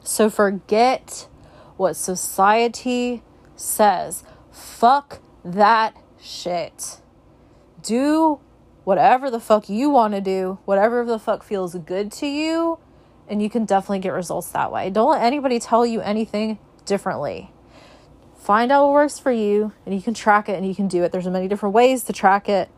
So 0.03 0.29
forget 0.29 1.27
what 1.75 1.95
society 1.95 3.23
says. 3.55 4.23
Fuck 4.51 5.21
that 5.43 5.95
shit. 6.21 7.01
Do 7.81 8.39
whatever 8.83 9.29
the 9.29 9.39
fuck 9.39 9.67
you 9.67 9.89
want 9.89 10.13
to 10.13 10.21
do, 10.21 10.59
whatever 10.65 11.03
the 11.03 11.19
fuck 11.19 11.43
feels 11.43 11.75
good 11.75 12.11
to 12.13 12.25
you, 12.25 12.79
and 13.27 13.41
you 13.41 13.49
can 13.49 13.65
definitely 13.65 13.99
get 13.99 14.13
results 14.13 14.49
that 14.51 14.71
way. 14.71 14.89
Don't 14.89 15.11
let 15.11 15.21
anybody 15.21 15.59
tell 15.59 15.85
you 15.85 15.99
anything 16.01 16.57
differently. 16.85 17.51
Find 18.37 18.71
out 18.71 18.85
what 18.85 18.93
works 18.93 19.19
for 19.19 19.31
you, 19.31 19.73
and 19.85 19.93
you 19.93 20.01
can 20.01 20.13
track 20.13 20.47
it 20.47 20.53
and 20.53 20.65
you 20.65 20.73
can 20.73 20.87
do 20.87 21.03
it. 21.03 21.11
There's 21.11 21.27
many 21.27 21.49
different 21.49 21.75
ways 21.75 22.05
to 22.05 22.13
track 22.13 22.47
it 22.47 22.69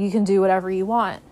you 0.00 0.10
can 0.10 0.24
do 0.24 0.40
whatever 0.40 0.70
you 0.70 0.86
want. 0.86 1.22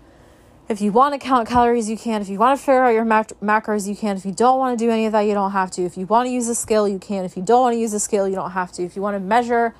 If 0.68 0.82
you 0.82 0.92
want 0.92 1.14
to 1.14 1.18
count 1.18 1.48
calories, 1.48 1.88
you 1.88 1.96
can. 1.96 2.20
If 2.20 2.28
you 2.28 2.38
want 2.38 2.58
to 2.58 2.62
figure 2.62 2.84
out 2.84 2.90
your 2.90 3.04
mac- 3.04 3.40
macros, 3.40 3.88
you 3.88 3.96
can. 3.96 4.18
If 4.18 4.26
you 4.26 4.32
don't 4.32 4.58
want 4.58 4.78
to 4.78 4.84
do 4.84 4.90
any 4.90 5.06
of 5.06 5.12
that, 5.12 5.22
you 5.22 5.32
don't 5.32 5.52
have 5.52 5.70
to. 5.72 5.82
If 5.82 5.96
you 5.96 6.04
want 6.04 6.26
to 6.26 6.30
use 6.30 6.46
a 6.48 6.54
scale, 6.54 6.86
you 6.86 6.98
can. 6.98 7.24
If 7.24 7.38
you 7.38 7.42
don't 7.42 7.62
want 7.62 7.74
to 7.74 7.80
use 7.80 7.94
a 7.94 8.00
scale, 8.00 8.28
you 8.28 8.34
don't 8.34 8.50
have 8.50 8.70
to. 8.72 8.82
If 8.82 8.94
you 8.94 9.00
want 9.00 9.14
to 9.14 9.20
measure 9.20 9.74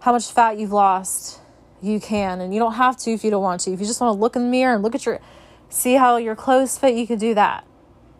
how 0.00 0.12
much 0.12 0.30
fat 0.30 0.56
you've 0.56 0.70
lost, 0.70 1.40
you 1.82 1.98
can. 1.98 2.40
And 2.40 2.54
you 2.54 2.60
don't 2.60 2.74
have 2.74 2.96
to 2.98 3.10
if 3.10 3.24
you 3.24 3.30
don't 3.32 3.42
want 3.42 3.62
to. 3.62 3.72
If 3.72 3.80
you 3.80 3.86
just 3.86 4.00
want 4.00 4.16
to 4.16 4.20
look 4.20 4.36
in 4.36 4.42
the 4.42 4.48
mirror 4.48 4.72
and 4.72 4.84
look 4.84 4.94
at 4.94 5.04
your, 5.04 5.18
see 5.68 5.94
how 5.94 6.16
your 6.16 6.36
clothes 6.36 6.78
fit, 6.78 6.94
you 6.94 7.08
can 7.08 7.18
do 7.18 7.34
that. 7.34 7.66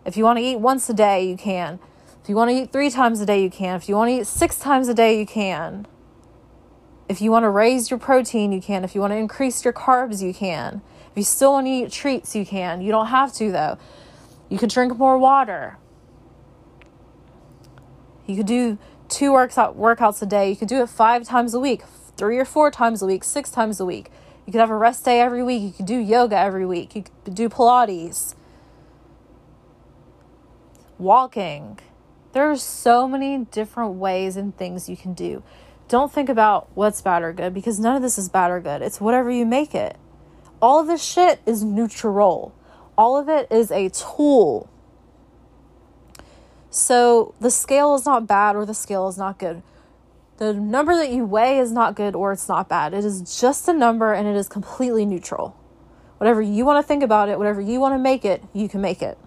If 0.05 0.17
you 0.17 0.25
want 0.25 0.37
to 0.37 0.43
eat 0.43 0.59
once 0.59 0.89
a 0.89 0.93
day, 0.93 1.25
you 1.25 1.37
can. 1.37 1.79
If 2.21 2.27
you 2.27 2.35
want 2.35 2.51
to 2.51 2.55
eat 2.55 2.73
three 2.73 2.89
times 2.89 3.21
a 3.21 3.25
day, 3.25 3.41
you 3.41 3.49
can. 3.49 3.77
If 3.77 3.87
you 3.87 3.95
want 3.95 4.09
to 4.09 4.15
eat 4.15 4.27
six 4.27 4.59
times 4.59 4.89
a 4.89 4.93
day, 4.93 5.17
you 5.17 5.25
can. 5.25 5.87
If 7.11 7.19
you 7.19 7.29
want 7.29 7.43
to 7.43 7.49
raise 7.49 7.91
your 7.91 7.99
protein, 7.99 8.53
you 8.53 8.61
can. 8.61 8.85
If 8.85 8.95
you 8.95 9.01
want 9.01 9.11
to 9.11 9.17
increase 9.17 9.65
your 9.65 9.73
carbs, 9.73 10.23
you 10.23 10.33
can. 10.33 10.81
If 11.11 11.17
you 11.17 11.23
still 11.23 11.51
want 11.51 11.67
to 11.67 11.69
eat 11.69 11.91
treats, 11.91 12.37
you 12.37 12.45
can. 12.45 12.79
You 12.79 12.89
don't 12.89 13.07
have 13.07 13.33
to, 13.33 13.51
though. 13.51 13.77
You 14.47 14.57
could 14.57 14.69
drink 14.69 14.97
more 14.97 15.17
water. 15.17 15.77
You 18.25 18.37
could 18.37 18.45
do 18.45 18.77
two 19.09 19.33
workout, 19.33 19.77
workouts 19.77 20.21
a 20.21 20.25
day. 20.25 20.51
You 20.51 20.55
could 20.55 20.69
do 20.69 20.81
it 20.81 20.87
five 20.87 21.25
times 21.25 21.53
a 21.53 21.59
week, 21.59 21.81
three 22.15 22.37
or 22.37 22.45
four 22.45 22.71
times 22.71 23.01
a 23.01 23.05
week, 23.05 23.25
six 23.25 23.49
times 23.49 23.81
a 23.81 23.85
week. 23.85 24.09
You 24.45 24.53
could 24.53 24.61
have 24.61 24.69
a 24.69 24.77
rest 24.77 25.03
day 25.03 25.19
every 25.19 25.43
week. 25.43 25.63
You 25.63 25.71
could 25.73 25.87
do 25.87 25.97
yoga 25.97 26.37
every 26.37 26.65
week. 26.65 26.95
You 26.95 27.03
could 27.25 27.35
do 27.35 27.49
Pilates, 27.49 28.35
walking. 30.97 31.77
There 32.31 32.49
are 32.49 32.55
so 32.55 33.05
many 33.05 33.39
different 33.39 33.95
ways 33.95 34.37
and 34.37 34.55
things 34.55 34.87
you 34.87 34.95
can 34.95 35.13
do. 35.13 35.43
Don't 35.91 36.09
think 36.09 36.29
about 36.29 36.69
what's 36.73 37.01
bad 37.01 37.21
or 37.21 37.33
good 37.33 37.53
because 37.53 37.77
none 37.77 37.97
of 37.97 38.01
this 38.01 38.17
is 38.17 38.29
bad 38.29 38.49
or 38.49 38.61
good. 38.61 38.81
It's 38.81 39.01
whatever 39.01 39.29
you 39.29 39.45
make 39.45 39.75
it. 39.75 39.97
All 40.61 40.79
of 40.79 40.87
this 40.87 41.03
shit 41.03 41.41
is 41.45 41.65
neutral. 41.65 42.55
All 42.97 43.17
of 43.17 43.27
it 43.27 43.51
is 43.51 43.71
a 43.71 43.89
tool. 43.89 44.69
So 46.69 47.35
the 47.41 47.51
scale 47.51 47.93
is 47.93 48.05
not 48.05 48.25
bad 48.25 48.55
or 48.55 48.65
the 48.65 48.73
scale 48.73 49.09
is 49.09 49.17
not 49.17 49.37
good. 49.37 49.63
The 50.37 50.53
number 50.53 50.95
that 50.95 51.09
you 51.09 51.25
weigh 51.25 51.59
is 51.59 51.73
not 51.73 51.97
good 51.97 52.15
or 52.15 52.31
it's 52.31 52.47
not 52.47 52.69
bad. 52.69 52.93
It 52.93 53.03
is 53.03 53.41
just 53.41 53.67
a 53.67 53.73
number 53.73 54.13
and 54.13 54.25
it 54.25 54.37
is 54.37 54.47
completely 54.47 55.05
neutral. 55.05 55.57
Whatever 56.19 56.41
you 56.41 56.63
want 56.63 56.81
to 56.81 56.87
think 56.87 57.03
about 57.03 57.27
it, 57.27 57.37
whatever 57.37 57.59
you 57.59 57.81
want 57.81 57.95
to 57.95 57.99
make 57.99 58.23
it, 58.23 58.41
you 58.53 58.69
can 58.69 58.79
make 58.79 59.01
it. 59.01 59.17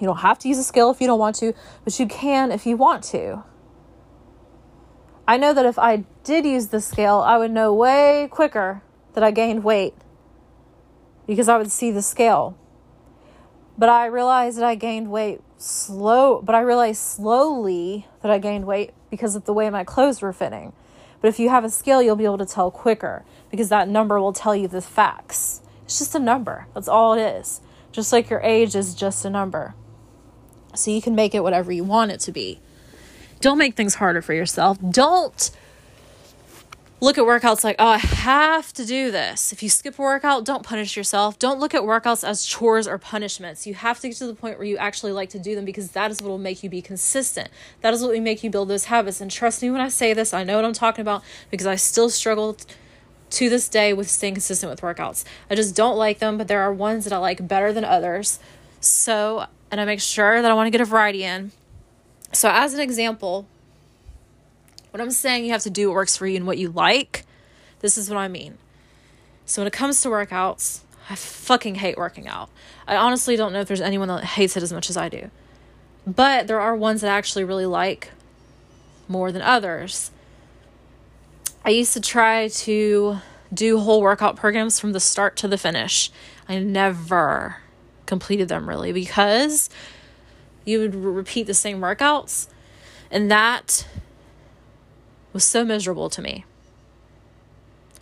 You 0.00 0.08
don't 0.08 0.16
have 0.16 0.40
to 0.40 0.48
use 0.48 0.58
a 0.58 0.64
scale 0.64 0.90
if 0.90 1.00
you 1.00 1.06
don't 1.06 1.20
want 1.20 1.36
to, 1.36 1.54
but 1.84 2.00
you 2.00 2.08
can 2.08 2.50
if 2.50 2.66
you 2.66 2.76
want 2.76 3.04
to. 3.04 3.44
I 5.26 5.36
know 5.36 5.54
that 5.54 5.66
if 5.66 5.78
I 5.78 6.04
did 6.24 6.44
use 6.44 6.68
the 6.68 6.80
scale, 6.80 7.18
I 7.18 7.38
would 7.38 7.50
know 7.50 7.72
way 7.72 8.28
quicker 8.30 8.82
that 9.14 9.22
I 9.22 9.30
gained 9.30 9.62
weight 9.62 9.94
because 11.26 11.48
I 11.48 11.58
would 11.58 11.70
see 11.70 11.90
the 11.90 12.02
scale. 12.02 12.58
But 13.78 13.88
I 13.88 14.06
realized 14.06 14.58
that 14.58 14.64
I 14.64 14.74
gained 14.74 15.10
weight 15.10 15.40
slow, 15.58 16.42
but 16.42 16.54
I 16.54 16.60
realized 16.60 17.00
slowly 17.00 18.06
that 18.22 18.30
I 18.30 18.38
gained 18.38 18.66
weight 18.66 18.92
because 19.10 19.36
of 19.36 19.44
the 19.44 19.52
way 19.52 19.70
my 19.70 19.84
clothes 19.84 20.20
were 20.20 20.32
fitting. 20.32 20.72
But 21.20 21.28
if 21.28 21.38
you 21.38 21.50
have 21.50 21.64
a 21.64 21.70
scale, 21.70 22.02
you'll 22.02 22.16
be 22.16 22.24
able 22.24 22.38
to 22.38 22.46
tell 22.46 22.70
quicker 22.70 23.24
because 23.50 23.68
that 23.68 23.88
number 23.88 24.20
will 24.20 24.32
tell 24.32 24.56
you 24.56 24.66
the 24.66 24.82
facts. 24.82 25.62
It's 25.84 25.98
just 25.98 26.14
a 26.16 26.18
number. 26.18 26.66
That's 26.74 26.88
all 26.88 27.14
it 27.14 27.22
is. 27.22 27.60
Just 27.92 28.12
like 28.12 28.28
your 28.28 28.40
age 28.40 28.74
is 28.74 28.94
just 28.94 29.24
a 29.24 29.30
number. 29.30 29.74
So 30.74 30.90
you 30.90 31.00
can 31.00 31.14
make 31.14 31.34
it 31.34 31.42
whatever 31.42 31.70
you 31.70 31.84
want 31.84 32.10
it 32.10 32.20
to 32.20 32.32
be. 32.32 32.60
Don't 33.42 33.58
make 33.58 33.74
things 33.74 33.96
harder 33.96 34.22
for 34.22 34.34
yourself. 34.34 34.78
Don't 34.88 35.50
look 37.00 37.18
at 37.18 37.24
workouts 37.24 37.64
like, 37.64 37.74
oh, 37.80 37.88
I 37.88 37.98
have 37.98 38.72
to 38.74 38.86
do 38.86 39.10
this. 39.10 39.52
If 39.52 39.64
you 39.64 39.68
skip 39.68 39.98
a 39.98 40.02
workout, 40.02 40.44
don't 40.44 40.62
punish 40.62 40.96
yourself. 40.96 41.40
Don't 41.40 41.58
look 41.58 41.74
at 41.74 41.82
workouts 41.82 42.22
as 42.22 42.46
chores 42.46 42.86
or 42.86 42.98
punishments. 42.98 43.66
You 43.66 43.74
have 43.74 43.98
to 43.98 44.08
get 44.08 44.16
to 44.18 44.28
the 44.28 44.34
point 44.34 44.58
where 44.58 44.66
you 44.68 44.76
actually 44.76 45.10
like 45.10 45.28
to 45.30 45.40
do 45.40 45.56
them 45.56 45.64
because 45.64 45.90
that 45.90 46.12
is 46.12 46.22
what 46.22 46.28
will 46.28 46.38
make 46.38 46.62
you 46.62 46.70
be 46.70 46.80
consistent. 46.80 47.50
That 47.80 47.92
is 47.92 48.00
what 48.00 48.12
will 48.12 48.20
make 48.20 48.44
you 48.44 48.50
build 48.50 48.68
those 48.68 48.84
habits. 48.84 49.20
And 49.20 49.28
trust 49.28 49.60
me 49.60 49.72
when 49.72 49.80
I 49.80 49.88
say 49.88 50.14
this, 50.14 50.32
I 50.32 50.44
know 50.44 50.54
what 50.54 50.64
I'm 50.64 50.72
talking 50.72 51.02
about 51.02 51.24
because 51.50 51.66
I 51.66 51.74
still 51.74 52.10
struggle 52.10 52.56
to 53.30 53.48
this 53.48 53.68
day 53.68 53.92
with 53.92 54.08
staying 54.08 54.34
consistent 54.34 54.70
with 54.70 54.82
workouts. 54.82 55.24
I 55.50 55.56
just 55.56 55.74
don't 55.74 55.96
like 55.96 56.20
them, 56.20 56.38
but 56.38 56.46
there 56.46 56.60
are 56.60 56.72
ones 56.72 57.02
that 57.04 57.12
I 57.12 57.18
like 57.18 57.48
better 57.48 57.72
than 57.72 57.84
others. 57.84 58.38
So, 58.80 59.46
and 59.72 59.80
I 59.80 59.84
make 59.84 60.00
sure 60.00 60.40
that 60.40 60.48
I 60.48 60.54
want 60.54 60.68
to 60.68 60.70
get 60.70 60.80
a 60.80 60.84
variety 60.84 61.24
in. 61.24 61.50
So, 62.32 62.48
as 62.50 62.74
an 62.74 62.80
example, 62.80 63.46
when 64.90 65.00
I'm 65.00 65.10
saying 65.10 65.44
you 65.44 65.52
have 65.52 65.62
to 65.62 65.70
do 65.70 65.88
what 65.88 65.94
works 65.94 66.16
for 66.16 66.26
you 66.26 66.36
and 66.36 66.46
what 66.46 66.58
you 66.58 66.70
like, 66.70 67.24
this 67.80 67.98
is 67.98 68.08
what 68.08 68.18
I 68.18 68.28
mean. 68.28 68.58
So, 69.44 69.62
when 69.62 69.66
it 69.66 69.72
comes 69.72 70.00
to 70.02 70.08
workouts, 70.08 70.80
I 71.10 71.14
fucking 71.14 71.76
hate 71.76 71.98
working 71.98 72.28
out. 72.28 72.48
I 72.86 72.96
honestly 72.96 73.36
don't 73.36 73.52
know 73.52 73.60
if 73.60 73.68
there's 73.68 73.80
anyone 73.80 74.08
that 74.08 74.24
hates 74.24 74.56
it 74.56 74.62
as 74.62 74.72
much 74.72 74.88
as 74.88 74.96
I 74.96 75.08
do. 75.08 75.30
But 76.06 76.46
there 76.46 76.60
are 76.60 76.74
ones 76.74 77.00
that 77.02 77.12
I 77.12 77.16
actually 77.16 77.44
really 77.44 77.66
like 77.66 78.10
more 79.08 79.30
than 79.30 79.42
others. 79.42 80.10
I 81.64 81.70
used 81.70 81.92
to 81.92 82.00
try 82.00 82.48
to 82.48 83.18
do 83.52 83.78
whole 83.78 84.00
workout 84.00 84.36
programs 84.36 84.80
from 84.80 84.92
the 84.92 85.00
start 85.00 85.36
to 85.38 85.48
the 85.48 85.58
finish. 85.58 86.10
I 86.48 86.58
never, 86.58 87.56
completed 88.06 88.48
them 88.48 88.68
really 88.68 88.92
because 88.92 89.70
you 90.64 90.78
would 90.78 90.94
repeat 90.94 91.46
the 91.46 91.54
same 91.54 91.80
workouts 91.80 92.48
and 93.10 93.30
that 93.30 93.86
was 95.32 95.44
so 95.44 95.64
miserable 95.64 96.08
to 96.10 96.22
me. 96.22 96.44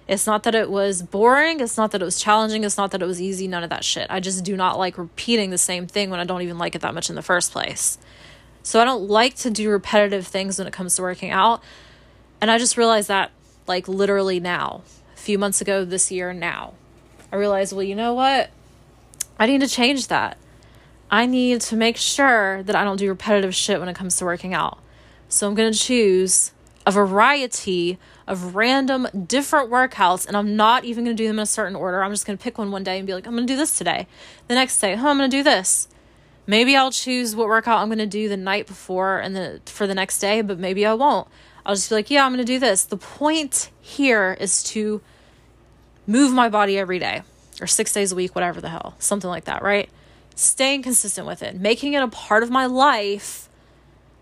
It's 0.07 0.27
not 0.27 0.43
that 0.45 0.55
it 0.55 0.71
was 0.71 1.03
boring, 1.03 1.61
it's 1.61 1.77
not 1.77 1.93
that 1.93 2.03
it 2.03 2.05
was 2.05 2.21
challenging, 2.21 2.65
it's 2.65 2.77
not 2.77 2.91
that 2.93 3.03
it 3.03 3.07
was 3.07 3.21
easy, 3.21 3.47
none 3.47 3.63
of 3.63 3.71
that 3.71 3.85
shit. 3.85 4.07
I 4.11 4.19
just 4.19 4.45
do 4.45 4.57
not 4.57 4.79
like 4.79 4.99
repeating 4.99 5.51
the 5.51 5.59
same 5.59 5.87
thing 5.87 6.11
when 6.11 6.19
I 6.19 6.25
don't 6.25 6.43
even 6.43 6.59
like 6.59 6.75
it 6.75 6.81
that 6.83 6.95
much 6.95 7.11
in 7.11 7.17
the 7.17 7.23
first 7.23 7.53
place. 7.53 7.99
So 8.63 8.81
I 8.81 8.85
don't 8.85 9.09
like 9.09 9.37
to 9.37 9.51
do 9.51 9.71
repetitive 9.71 10.27
things 10.27 10.59
when 10.59 10.67
it 10.67 10.73
comes 10.73 10.97
to 10.97 11.03
working 11.03 11.31
out. 11.31 11.63
And 12.41 12.51
I 12.51 12.59
just 12.59 12.77
realized 12.77 13.09
that 13.09 13.31
like 13.67 13.87
literally 13.87 14.41
now, 14.41 14.83
a 15.15 15.19
few 15.19 15.39
months 15.39 15.61
ago 15.61 15.85
this 15.85 16.11
year 16.11 16.33
now. 16.33 16.75
I 17.33 17.37
realized, 17.37 17.73
well, 17.73 17.85
you 17.85 17.95
know 17.95 18.15
what? 18.15 18.51
I 19.39 19.47
need 19.47 19.61
to 19.61 19.69
change 19.69 20.09
that. 20.09 20.37
I 21.11 21.27
need 21.27 21.61
to 21.63 21.77
make 21.77 21.97
sure 21.97 22.63
that 22.63 22.77
I 22.77 22.85
don't 22.85 22.97
do 22.97 23.09
repetitive 23.09 23.55
shit 23.55 23.81
when 23.81 23.89
it 23.89 23.97
comes 23.97 24.17
to 24.17 24.25
working 24.25 24.55
out. 24.55 24.79
So 25.29 25.49
I'm 25.49 25.55
going 25.55 25.73
to 25.73 25.79
choose 25.79 26.53
a 26.87 26.93
variety 26.93 27.99
of 28.27 28.55
random 28.55 29.09
different 29.27 29.71
workouts 29.71 30.27
and 30.27 30.37
I'm 30.37 30.57
not 30.57 30.85
even 30.85 31.05
going 31.05 31.17
to 31.17 31.23
do 31.23 31.27
them 31.27 31.39
in 31.39 31.43
a 31.43 31.47
certain 31.47 31.77
order. 31.77 32.03
I'm 32.03 32.13
just 32.13 32.27
going 32.27 32.39
to 32.39 32.43
pick 32.43 32.59
one 32.59 32.71
one 32.71 32.85
day 32.85 32.99
and 32.99 33.07
be 33.07 33.13
like, 33.13 33.27
I'm 33.27 33.35
going 33.35 33.47
to 33.47 33.53
do 33.53 33.57
this 33.57 33.77
today. 33.77 34.07
The 34.49 34.55
next 34.55 34.79
day, 34.81 34.95
oh, 34.95 35.09
I'm 35.09 35.19
going 35.19 35.31
to 35.31 35.37
do 35.37 35.43
this. 35.43 35.89
Maybe 36.47 36.77
I'll 36.77 36.91
choose 36.91 37.37
what 37.37 37.49
workout 37.49 37.81
I'm 37.81 37.89
going 37.89 37.99
to 37.99 38.07
do 38.07 38.29
the 38.29 38.37
night 38.37 38.67
before 38.67 39.19
and 39.19 39.37
the 39.37 39.61
for 39.67 39.87
the 39.87 39.95
next 39.95 40.19
day, 40.19 40.43
but 40.43 40.59
maybe 40.59 40.87
I 40.87 40.95
won't. 40.95 41.29
I'll 41.67 41.75
just 41.75 41.91
be 41.91 41.95
like, 41.97 42.11
yeah, 42.11 42.25
I'm 42.25 42.33
going 42.33 42.45
to 42.45 42.53
do 42.53 42.59
this. 42.59 42.85
The 42.85 42.97
point 42.97 43.71
here 43.81 44.37
is 44.41 44.63
to 44.65 45.01
move 46.07 46.33
my 46.33 46.49
body 46.49 46.79
every 46.79 46.99
day 46.99 47.23
or 47.61 47.67
6 47.67 47.93
days 47.93 48.11
a 48.11 48.17
week, 48.17 48.35
whatever 48.35 48.61
the 48.61 48.71
hell. 48.71 48.95
Something 48.99 49.31
like 49.31 49.45
that, 49.45 49.63
right? 49.63 49.91
Staying 50.41 50.81
consistent 50.81 51.27
with 51.27 51.43
it, 51.43 51.61
making 51.61 51.93
it 51.93 52.03
a 52.03 52.09
part 52.09 52.43
of 52.43 52.49
my 52.49 52.65
life 52.65 53.51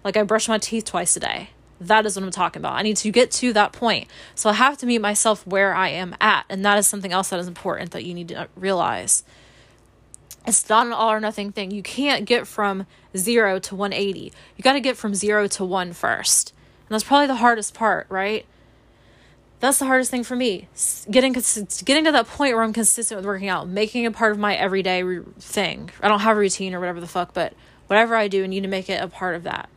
like 0.03 0.17
I 0.17 0.25
brush 0.25 0.49
my 0.49 0.59
teeth 0.59 0.85
twice 0.85 1.17
a 1.17 1.21
day. 1.21 1.51
That 1.81 2.07
is 2.07 2.17
what 2.17 2.25
I'm 2.25 2.33
talking 2.33 2.61
about. 2.61 2.73
I 2.73 2.83
need 2.83 2.97
to 2.97 3.13
get 3.13 3.31
to 3.31 3.53
that 3.53 3.73
point. 3.73 4.09
So 4.35 4.51
I 4.51 4.55
have 4.55 4.77
to 4.79 4.87
meet 4.87 5.01
myself 5.01 5.47
where 5.47 5.77
I 5.77 5.91
am 5.91 6.17
at. 6.21 6.45
And 6.49 6.65
that 6.65 6.77
is 6.77 6.89
something 6.89 7.13
else 7.13 7.29
that 7.29 7.39
is 7.39 7.47
important 7.47 7.93
that 7.93 8.05
you 8.05 8.15
need 8.15 8.27
to 8.31 8.49
realize. 8.57 9.23
It's 10.45 10.69
not 10.69 10.89
an 10.89 10.93
all 10.93 11.13
or 11.13 11.21
nothing 11.21 11.53
thing. 11.53 11.71
You 11.71 11.85
can't 11.85 12.25
get 12.25 12.49
from 12.49 12.87
zero 13.17 13.61
to 13.61 13.77
180. 13.77 14.33
You 14.57 14.63
got 14.65 14.73
to 14.73 14.81
get 14.81 14.97
from 14.97 15.15
zero 15.15 15.47
to 15.47 15.65
one 15.65 15.93
first. 15.93 16.53
And 16.89 16.95
that's 16.97 17.05
probably 17.05 17.29
the 17.29 17.37
hardest 17.37 17.75
part, 17.75 18.09
right? 18.09 18.45
That's 19.61 19.79
the 19.79 19.87
hardest 19.87 20.11
thing 20.11 20.23
for 20.23 20.37
me. 20.37 20.69
Getting 21.11 21.33
getting 21.33 22.05
to 22.05 22.13
that 22.13 22.29
point 22.29 22.55
where 22.55 22.63
I'm 22.63 22.73
consistent 22.73 23.19
with 23.19 23.27
working 23.27 23.49
out, 23.49 23.69
making 23.69 24.05
it 24.05 24.13
part 24.13 24.31
of 24.31 24.39
my 24.39 24.55
everyday 24.55 25.03
thing. 25.41 25.91
I 26.01 26.09
don't 26.09 26.21
have 26.21 26.37
a 26.37 26.41
routine 26.41 26.75
or 26.75 26.81
whatever 26.81 27.01
the 27.01 27.09
fuck, 27.09 27.35
but 27.35 27.55
whatever 27.89 28.15
I 28.15 28.29
do, 28.29 28.45
I 28.45 28.47
need 28.47 28.63
to 28.63 28.69
make 28.69 28.89
it 28.89 29.03
a 29.03 29.09
part 29.09 29.35
of 29.35 29.43
that. 29.43 29.69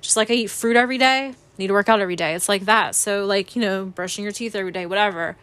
Just 0.00 0.16
like 0.16 0.30
I 0.30 0.34
eat 0.34 0.50
fruit 0.50 0.76
every 0.76 0.98
day, 0.98 1.34
need 1.58 1.68
to 1.68 1.72
work 1.72 1.88
out 1.88 2.00
every 2.00 2.16
day. 2.16 2.34
It's 2.34 2.48
like 2.48 2.64
that. 2.64 2.94
So, 2.96 3.24
like, 3.24 3.54
you 3.54 3.62
know, 3.62 3.84
brushing 3.84 4.24
your 4.24 4.32
teeth 4.32 4.56
every 4.56 4.72
day, 4.72 4.86
whatever. 4.86 5.36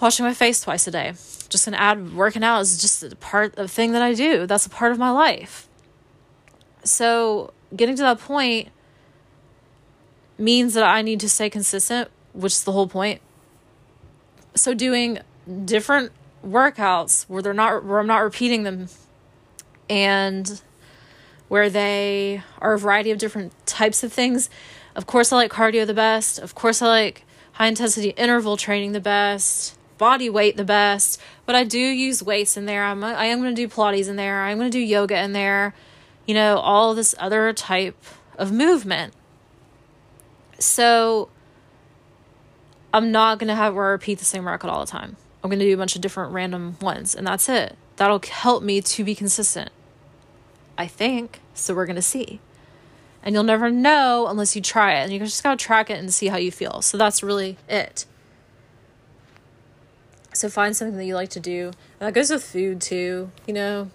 Washing 0.00 0.24
my 0.24 0.32
face 0.32 0.62
twice 0.62 0.86
a 0.86 0.90
day. 0.90 1.12
Just 1.50 1.66
gonna 1.66 1.76
add 1.76 2.14
working 2.14 2.42
out 2.42 2.60
is 2.60 2.80
just 2.80 3.02
a 3.02 3.14
part 3.16 3.58
of 3.58 3.70
thing 3.70 3.92
that 3.92 4.00
I 4.00 4.14
do. 4.14 4.46
That's 4.46 4.64
a 4.64 4.70
part 4.70 4.92
of 4.92 4.98
my 4.98 5.10
life. 5.10 5.68
So, 6.84 7.52
getting 7.76 7.96
to 7.96 8.02
that 8.02 8.18
point 8.18 8.68
means 10.38 10.72
that 10.72 10.84
I 10.84 11.02
need 11.02 11.20
to 11.20 11.28
stay 11.28 11.50
consistent, 11.50 12.10
which 12.32 12.52
is 12.52 12.64
the 12.64 12.72
whole 12.72 12.88
point. 12.88 13.20
So, 14.54 14.74
doing 14.74 15.20
different 15.64 16.12
workouts 16.46 17.24
where 17.24 17.42
they're 17.42 17.54
not 17.54 17.84
where 17.84 17.98
I'm 17.98 18.06
not 18.06 18.18
repeating 18.18 18.62
them 18.62 18.88
and 19.88 20.62
where 21.48 21.68
they 21.68 22.42
are 22.60 22.74
a 22.74 22.78
variety 22.78 23.10
of 23.10 23.18
different 23.18 23.52
types 23.66 24.04
of 24.04 24.12
things. 24.12 24.48
Of 24.94 25.06
course, 25.06 25.32
I 25.32 25.36
like 25.36 25.52
cardio 25.52 25.86
the 25.86 25.94
best. 25.94 26.38
Of 26.38 26.54
course, 26.54 26.80
I 26.80 26.86
like 26.86 27.24
high 27.52 27.66
intensity 27.66 28.10
interval 28.10 28.56
training 28.56 28.92
the 28.92 29.00
best, 29.00 29.76
body 29.98 30.30
weight 30.30 30.56
the 30.56 30.64
best. 30.64 31.20
But 31.46 31.56
I 31.56 31.64
do 31.64 31.78
use 31.78 32.22
weights 32.22 32.56
in 32.56 32.66
there. 32.66 32.84
I'm 32.84 33.02
I 33.02 33.26
am 33.26 33.40
going 33.40 33.54
to 33.54 33.66
do 33.66 33.68
Pilates 33.68 34.08
in 34.08 34.16
there. 34.16 34.42
I'm 34.42 34.58
going 34.58 34.70
to 34.70 34.78
do 34.78 34.82
yoga 34.82 35.20
in 35.20 35.32
there. 35.32 35.74
You 36.26 36.34
know, 36.34 36.58
all 36.58 36.94
this 36.94 37.14
other 37.18 37.52
type 37.52 37.96
of 38.38 38.52
movement. 38.52 39.12
So 40.60 41.30
I'm 42.92 43.12
not 43.12 43.38
going 43.38 43.48
to 43.48 43.54
have 43.54 43.76
or 43.76 43.90
repeat 43.90 44.18
the 44.18 44.24
same 44.24 44.46
record 44.46 44.68
all 44.68 44.84
the 44.84 44.90
time. 44.90 45.16
I'm 45.42 45.50
going 45.50 45.60
to 45.60 45.64
do 45.64 45.74
a 45.74 45.76
bunch 45.76 45.96
of 45.96 46.02
different 46.02 46.32
random 46.32 46.76
ones, 46.80 47.14
and 47.14 47.26
that's 47.26 47.48
it. 47.48 47.76
That'll 47.96 48.20
help 48.30 48.62
me 48.62 48.80
to 48.82 49.04
be 49.04 49.14
consistent. 49.14 49.70
I 50.80 50.86
think. 50.86 51.40
So 51.52 51.74
we're 51.74 51.84
going 51.84 51.96
to 51.96 52.02
see. 52.02 52.40
And 53.22 53.34
you'll 53.34 53.44
never 53.44 53.70
know 53.70 54.26
unless 54.28 54.56
you 54.56 54.62
try 54.62 54.94
it. 54.94 55.04
And 55.04 55.12
you 55.12 55.18
just 55.18 55.42
got 55.42 55.58
to 55.58 55.62
track 55.62 55.90
it 55.90 55.98
and 55.98 56.12
see 56.12 56.28
how 56.28 56.38
you 56.38 56.50
feel. 56.50 56.80
So 56.80 56.96
that's 56.96 57.22
really 57.22 57.58
it. 57.68 58.06
So 60.32 60.48
find 60.48 60.74
something 60.74 60.96
that 60.96 61.04
you 61.04 61.14
like 61.14 61.28
to 61.30 61.40
do. 61.40 61.66
And 61.66 62.08
that 62.08 62.14
goes 62.14 62.30
with 62.30 62.42
food 62.42 62.80
too. 62.80 63.30
You 63.46 63.52
know, 63.52 63.90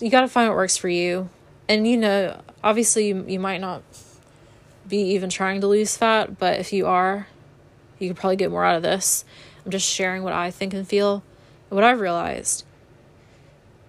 you 0.00 0.08
got 0.08 0.22
to 0.22 0.28
find 0.28 0.48
what 0.48 0.56
works 0.56 0.78
for 0.78 0.88
you. 0.88 1.28
And, 1.68 1.86
you 1.86 1.98
know, 1.98 2.40
obviously 2.64 3.08
you, 3.08 3.26
you 3.28 3.38
might 3.38 3.60
not 3.60 3.82
be 4.88 4.98
even 4.98 5.28
trying 5.28 5.60
to 5.60 5.66
lose 5.66 5.94
fat, 5.98 6.38
but 6.38 6.58
if 6.58 6.72
you 6.72 6.86
are, 6.86 7.26
you 7.98 8.08
could 8.08 8.16
probably 8.16 8.36
get 8.36 8.50
more 8.50 8.64
out 8.64 8.76
of 8.76 8.82
this. 8.82 9.24
I'm 9.64 9.70
just 9.70 9.88
sharing 9.88 10.22
what 10.22 10.32
I 10.32 10.50
think 10.50 10.74
and 10.74 10.86
feel 10.86 11.22
and 11.70 11.76
what 11.76 11.84
I've 11.84 12.00
realized. 12.00 12.64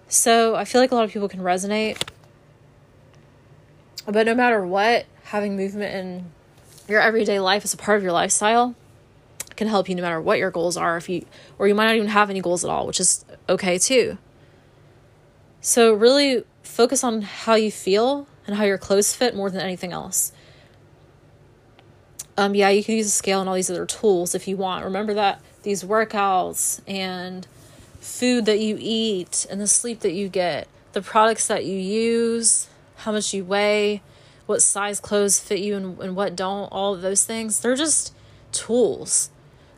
So 0.08 0.56
I 0.56 0.64
feel 0.64 0.80
like 0.80 0.90
a 0.90 0.94
lot 0.94 1.04
of 1.04 1.12
people 1.12 1.28
can 1.28 1.40
resonate. 1.40 2.02
But 4.06 4.26
no 4.26 4.34
matter 4.34 4.64
what, 4.64 5.06
having 5.24 5.56
movement 5.56 5.94
in 5.94 6.30
your 6.88 7.00
everyday 7.00 7.38
life 7.38 7.64
as 7.64 7.72
a 7.72 7.76
part 7.76 7.96
of 7.96 8.02
your 8.02 8.12
lifestyle 8.12 8.74
can 9.56 9.68
help 9.68 9.88
you 9.88 9.94
no 9.94 10.02
matter 10.02 10.20
what 10.20 10.38
your 10.38 10.50
goals 10.50 10.76
are 10.76 10.96
if 10.96 11.08
you 11.08 11.24
or 11.58 11.68
you 11.68 11.74
might 11.74 11.86
not 11.86 11.94
even 11.94 12.08
have 12.08 12.30
any 12.30 12.40
goals 12.40 12.64
at 12.64 12.70
all, 12.70 12.86
which 12.86 12.98
is 12.98 13.24
okay 13.48 13.78
too. 13.78 14.18
So 15.60 15.92
really 15.92 16.44
focus 16.62 17.04
on 17.04 17.22
how 17.22 17.54
you 17.54 17.70
feel 17.70 18.26
and 18.46 18.56
how 18.56 18.64
your 18.64 18.78
clothes 18.78 19.14
fit 19.14 19.36
more 19.36 19.50
than 19.50 19.60
anything 19.60 19.92
else. 19.92 20.32
Um 22.36 22.54
yeah, 22.54 22.68
you 22.68 22.82
can 22.82 22.96
use 22.96 23.06
a 23.06 23.10
scale 23.10 23.40
and 23.40 23.48
all 23.48 23.54
these 23.54 23.70
other 23.70 23.86
tools 23.86 24.34
if 24.34 24.48
you 24.48 24.56
want. 24.56 24.84
Remember 24.84 25.14
that 25.14 25.40
these 25.62 25.84
workouts 25.84 26.80
and 26.86 27.46
food 28.00 28.46
that 28.46 28.60
you 28.60 28.76
eat 28.80 29.46
and 29.50 29.60
the 29.60 29.66
sleep 29.66 30.00
that 30.00 30.12
you 30.12 30.28
get, 30.28 30.68
the 30.92 31.02
products 31.02 31.46
that 31.48 31.64
you 31.64 31.76
use, 31.76 32.68
how 32.96 33.12
much 33.12 33.34
you 33.34 33.44
weigh, 33.44 34.02
what 34.46 34.62
size 34.62 35.00
clothes 35.00 35.38
fit 35.38 35.60
you 35.60 35.76
and, 35.76 35.98
and 36.00 36.16
what 36.16 36.34
don't, 36.34 36.68
all 36.72 36.94
of 36.94 37.02
those 37.02 37.24
things, 37.24 37.60
they're 37.60 37.76
just 37.76 38.12
tools. 38.52 39.30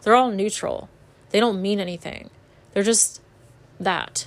They're 0.02 0.14
all 0.14 0.30
neutral. 0.30 0.88
They 1.30 1.40
don't 1.40 1.60
mean 1.60 1.78
anything. 1.80 2.30
They're 2.72 2.82
just 2.82 3.20
that. 3.78 4.26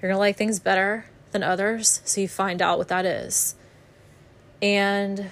You're 0.00 0.10
going 0.10 0.16
to 0.16 0.18
like 0.18 0.36
things 0.36 0.58
better 0.58 1.06
than 1.32 1.42
others, 1.42 2.00
so 2.04 2.20
you 2.20 2.28
find 2.28 2.62
out 2.62 2.78
what 2.78 2.88
that 2.88 3.04
is. 3.04 3.54
And 4.60 5.30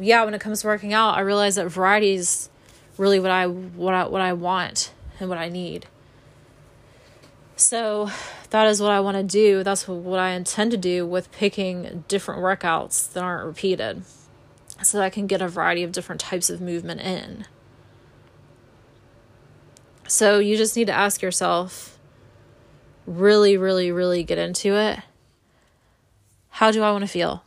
yeah, 0.00 0.24
when 0.24 0.34
it 0.34 0.40
comes 0.40 0.62
to 0.62 0.66
working 0.66 0.92
out, 0.92 1.16
I 1.16 1.20
realize 1.20 1.56
that 1.56 1.68
variety 1.68 2.14
is 2.14 2.48
really 2.96 3.20
what 3.20 3.30
I 3.30 3.46
what 3.46 3.94
I 3.94 4.04
what 4.04 4.20
I 4.20 4.32
want 4.32 4.92
and 5.18 5.28
what 5.28 5.38
I 5.38 5.48
need. 5.48 5.86
So 7.56 8.10
that 8.50 8.66
is 8.66 8.80
what 8.80 8.90
I 8.90 9.00
want 9.00 9.16
to 9.16 9.22
do. 9.22 9.62
That's 9.62 9.86
what 9.86 10.18
I 10.18 10.30
intend 10.30 10.70
to 10.70 10.76
do 10.76 11.06
with 11.06 11.30
picking 11.30 12.04
different 12.08 12.40
workouts 12.40 13.12
that 13.12 13.22
aren't 13.22 13.46
repeated 13.46 14.02
so 14.82 14.98
that 14.98 15.04
I 15.04 15.10
can 15.10 15.26
get 15.26 15.42
a 15.42 15.48
variety 15.48 15.82
of 15.82 15.92
different 15.92 16.20
types 16.20 16.48
of 16.48 16.60
movement 16.60 17.02
in. 17.02 17.46
So 20.08 20.38
you 20.38 20.56
just 20.56 20.76
need 20.76 20.86
to 20.86 20.92
ask 20.92 21.22
yourself 21.22 21.98
really, 23.06 23.56
really, 23.56 23.92
really 23.92 24.22
get 24.22 24.38
into 24.38 24.74
it. 24.74 25.00
How 26.48 26.70
do 26.70 26.82
I 26.82 26.90
want 26.92 27.02
to 27.02 27.08
feel? 27.08 27.44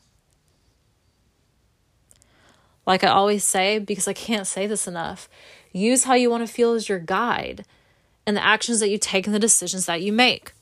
Like 2.85 3.03
I 3.03 3.07
always 3.07 3.43
say, 3.43 3.79
because 3.79 4.07
I 4.07 4.13
can't 4.13 4.47
say 4.47 4.67
this 4.67 4.87
enough, 4.87 5.29
use 5.71 6.03
how 6.03 6.13
you 6.13 6.29
want 6.29 6.45
to 6.45 6.53
feel 6.53 6.73
as 6.73 6.89
your 6.89 6.99
guide 6.99 7.65
and 8.25 8.35
the 8.37 8.45
actions 8.45 8.79
that 8.79 8.89
you 8.89 8.97
take 8.97 9.25
and 9.25 9.35
the 9.35 9.39
decisions 9.39 9.85
that 9.85 10.01
you 10.01 10.11
make. 10.11 10.53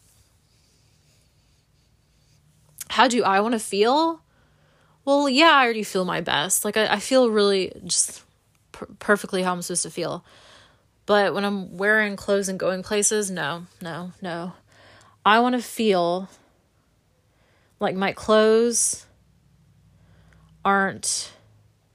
How 2.89 3.07
do 3.07 3.23
I 3.23 3.39
want 3.39 3.53
to 3.53 3.59
feel? 3.59 4.21
Well, 5.05 5.29
yeah, 5.29 5.51
I 5.51 5.63
already 5.63 5.83
feel 5.83 6.05
my 6.05 6.21
best. 6.21 6.65
Like, 6.65 6.77
I, 6.77 6.93
I 6.93 6.99
feel 6.99 7.29
really 7.29 7.71
just 7.85 8.23
per- 8.71 8.87
perfectly 8.99 9.43
how 9.43 9.53
I'm 9.53 9.61
supposed 9.61 9.83
to 9.83 9.89
feel. 9.89 10.23
But 11.05 11.33
when 11.33 11.43
I'm 11.43 11.77
wearing 11.77 12.15
clothes 12.15 12.49
and 12.49 12.59
going 12.59 12.83
places, 12.83 13.31
no, 13.31 13.65
no, 13.81 14.11
no. 14.21 14.53
I 15.25 15.39
want 15.39 15.55
to 15.55 15.61
feel 15.61 16.29
like 17.79 17.95
my 17.95 18.11
clothes 18.11 19.05
aren't 20.63 21.31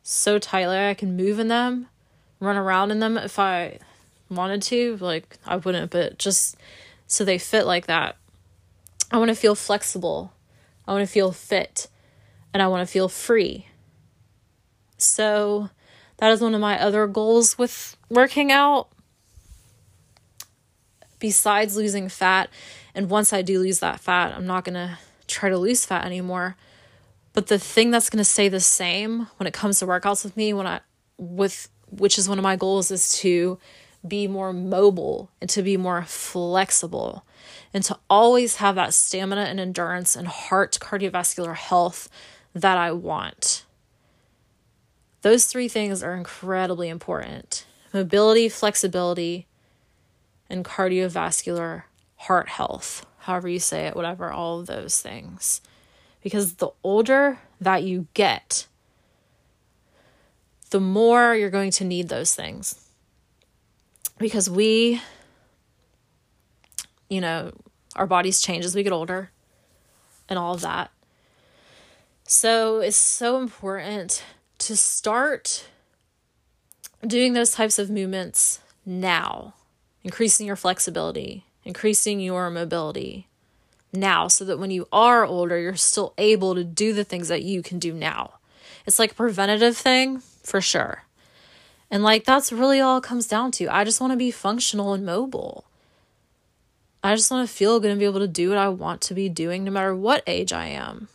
so 0.08 0.38
tightly 0.38 0.78
I 0.78 0.94
can 0.94 1.16
move 1.16 1.40
in 1.40 1.48
them, 1.48 1.88
run 2.38 2.56
around 2.56 2.92
in 2.92 3.00
them 3.00 3.18
if 3.18 3.40
I 3.40 3.80
wanted 4.30 4.62
to, 4.62 4.96
like 4.98 5.36
I 5.44 5.56
wouldn't, 5.56 5.90
but 5.90 6.16
just 6.16 6.56
so 7.08 7.24
they 7.24 7.38
fit 7.38 7.66
like 7.66 7.86
that. 7.86 8.16
I 9.10 9.18
want 9.18 9.30
to 9.30 9.34
feel 9.34 9.56
flexible. 9.56 10.32
I 10.86 10.92
want 10.92 11.04
to 11.04 11.12
feel 11.12 11.32
fit 11.32 11.88
and 12.54 12.62
I 12.62 12.68
want 12.68 12.86
to 12.86 12.92
feel 12.92 13.08
free. 13.08 13.66
So 14.96 15.70
that 16.18 16.30
is 16.30 16.40
one 16.40 16.54
of 16.54 16.60
my 16.60 16.80
other 16.80 17.08
goals 17.08 17.58
with 17.58 17.96
working 18.08 18.52
out. 18.52 18.86
Besides 21.18 21.76
losing 21.76 22.08
fat, 22.08 22.48
and 22.94 23.10
once 23.10 23.32
I 23.32 23.42
do 23.42 23.58
lose 23.58 23.80
that 23.80 23.98
fat, 23.98 24.36
I'm 24.36 24.46
not 24.46 24.64
going 24.64 24.74
to 24.74 24.98
try 25.26 25.48
to 25.48 25.58
lose 25.58 25.84
fat 25.84 26.04
anymore. 26.04 26.56
But 27.37 27.49
the 27.49 27.59
thing 27.59 27.90
that's 27.90 28.09
going 28.09 28.16
to 28.16 28.25
stay 28.25 28.49
the 28.49 28.61
same 28.61 29.27
when 29.37 29.46
it 29.46 29.53
comes 29.53 29.79
to 29.81 29.87
workouts 29.87 30.25
with 30.25 30.38
me 30.38 30.55
when 30.55 30.66
I 30.66 30.81
with 31.18 31.68
which 31.90 32.18
is 32.18 32.31
one 32.31 32.38
of 32.38 32.42
my 32.42 32.57
goals 32.57 32.90
is 32.90 33.12
to 33.18 33.59
be 34.09 34.27
more 34.27 34.55
mobile 34.55 35.31
and 35.38 35.51
to 35.51 35.62
be 35.62 35.77
more 35.77 36.03
flexible 36.05 37.27
and 37.75 37.85
to 37.85 37.99
always 38.09 38.57
have 38.57 38.75
that 38.77 38.94
stamina 38.94 39.42
and 39.42 39.61
endurance 39.61 40.16
and 40.16 40.27
heart 40.27 40.79
cardiovascular 40.81 41.55
health 41.55 42.09
that 42.55 42.79
I 42.79 42.92
want. 42.92 43.66
Those 45.20 45.44
three 45.44 45.68
things 45.68 46.03
are 46.03 46.14
incredibly 46.14 46.88
important 46.88 47.66
mobility, 47.92 48.49
flexibility, 48.49 49.46
and 50.49 50.64
cardiovascular 50.64 51.83
heart 52.16 52.49
health, 52.49 53.05
however 53.18 53.46
you 53.46 53.59
say 53.59 53.88
it, 53.88 53.94
whatever, 53.94 54.33
all 54.33 54.61
of 54.61 54.66
those 54.66 55.03
things. 55.03 55.61
Because 56.26 56.54
the 56.54 56.70
older 56.82 57.38
that 57.60 57.84
you 57.84 58.08
get, 58.12 58.66
the 60.70 60.80
more 60.80 61.36
you're 61.36 61.50
going 61.50 61.70
to 61.70 61.84
need 61.84 62.08
those 62.08 62.34
things. 62.34 62.90
Because 64.18 64.50
we, 64.50 65.00
you 67.08 67.20
know, 67.20 67.52
our 67.94 68.08
bodies 68.08 68.40
change 68.40 68.64
as 68.64 68.74
we 68.74 68.82
get 68.82 68.92
older 68.92 69.30
and 70.28 70.36
all 70.36 70.54
of 70.54 70.62
that. 70.62 70.90
So 72.24 72.80
it's 72.80 72.96
so 72.96 73.38
important 73.38 74.24
to 74.58 74.76
start 74.76 75.68
doing 77.06 77.34
those 77.34 77.52
types 77.52 77.78
of 77.78 77.88
movements 77.88 78.58
now, 78.84 79.54
increasing 80.02 80.48
your 80.48 80.56
flexibility, 80.56 81.44
increasing 81.64 82.18
your 82.18 82.50
mobility 82.50 83.28
now, 83.96 84.28
so 84.28 84.44
that 84.44 84.59
when 84.59 84.70
you 84.70 84.87
are 84.92 85.24
older, 85.24 85.59
you're 85.59 85.76
still 85.76 86.14
able 86.18 86.54
to 86.54 86.64
do 86.64 86.92
the 86.92 87.04
things 87.04 87.28
that 87.28 87.42
you 87.42 87.62
can 87.62 87.78
do 87.78 87.92
now. 87.92 88.35
It's 88.87 88.98
like 88.98 89.12
a 89.12 89.14
preventative 89.14 89.76
thing 89.76 90.20
for 90.42 90.61
sure. 90.61 91.04
And 91.90 92.02
like 92.02 92.24
that's 92.24 92.52
really 92.52 92.80
all 92.80 92.98
it 92.98 93.04
comes 93.04 93.26
down 93.26 93.52
to. 93.52 93.68
I 93.68 93.85
just 93.85 94.00
want 94.00 94.12
to 94.12 94.16
be 94.16 94.30
functional 94.30 94.92
and 94.92 95.04
mobile. 95.04 95.64
I 97.02 97.14
just 97.14 97.30
want 97.30 97.48
to 97.48 97.54
feel 97.54 97.78
good 97.78 97.90
and 97.90 98.00
be 98.00 98.04
able 98.04 98.20
to 98.20 98.28
do 98.28 98.48
what 98.48 98.59
I 98.59 98.68
want 98.68 99.00
to 99.02 99.14
be 99.14 99.28
doing 99.28 99.64
no 99.64 99.70
matter 99.70 99.94
what 99.94 100.24
age 100.26 100.52
I 100.52 100.66
am. 100.66 101.09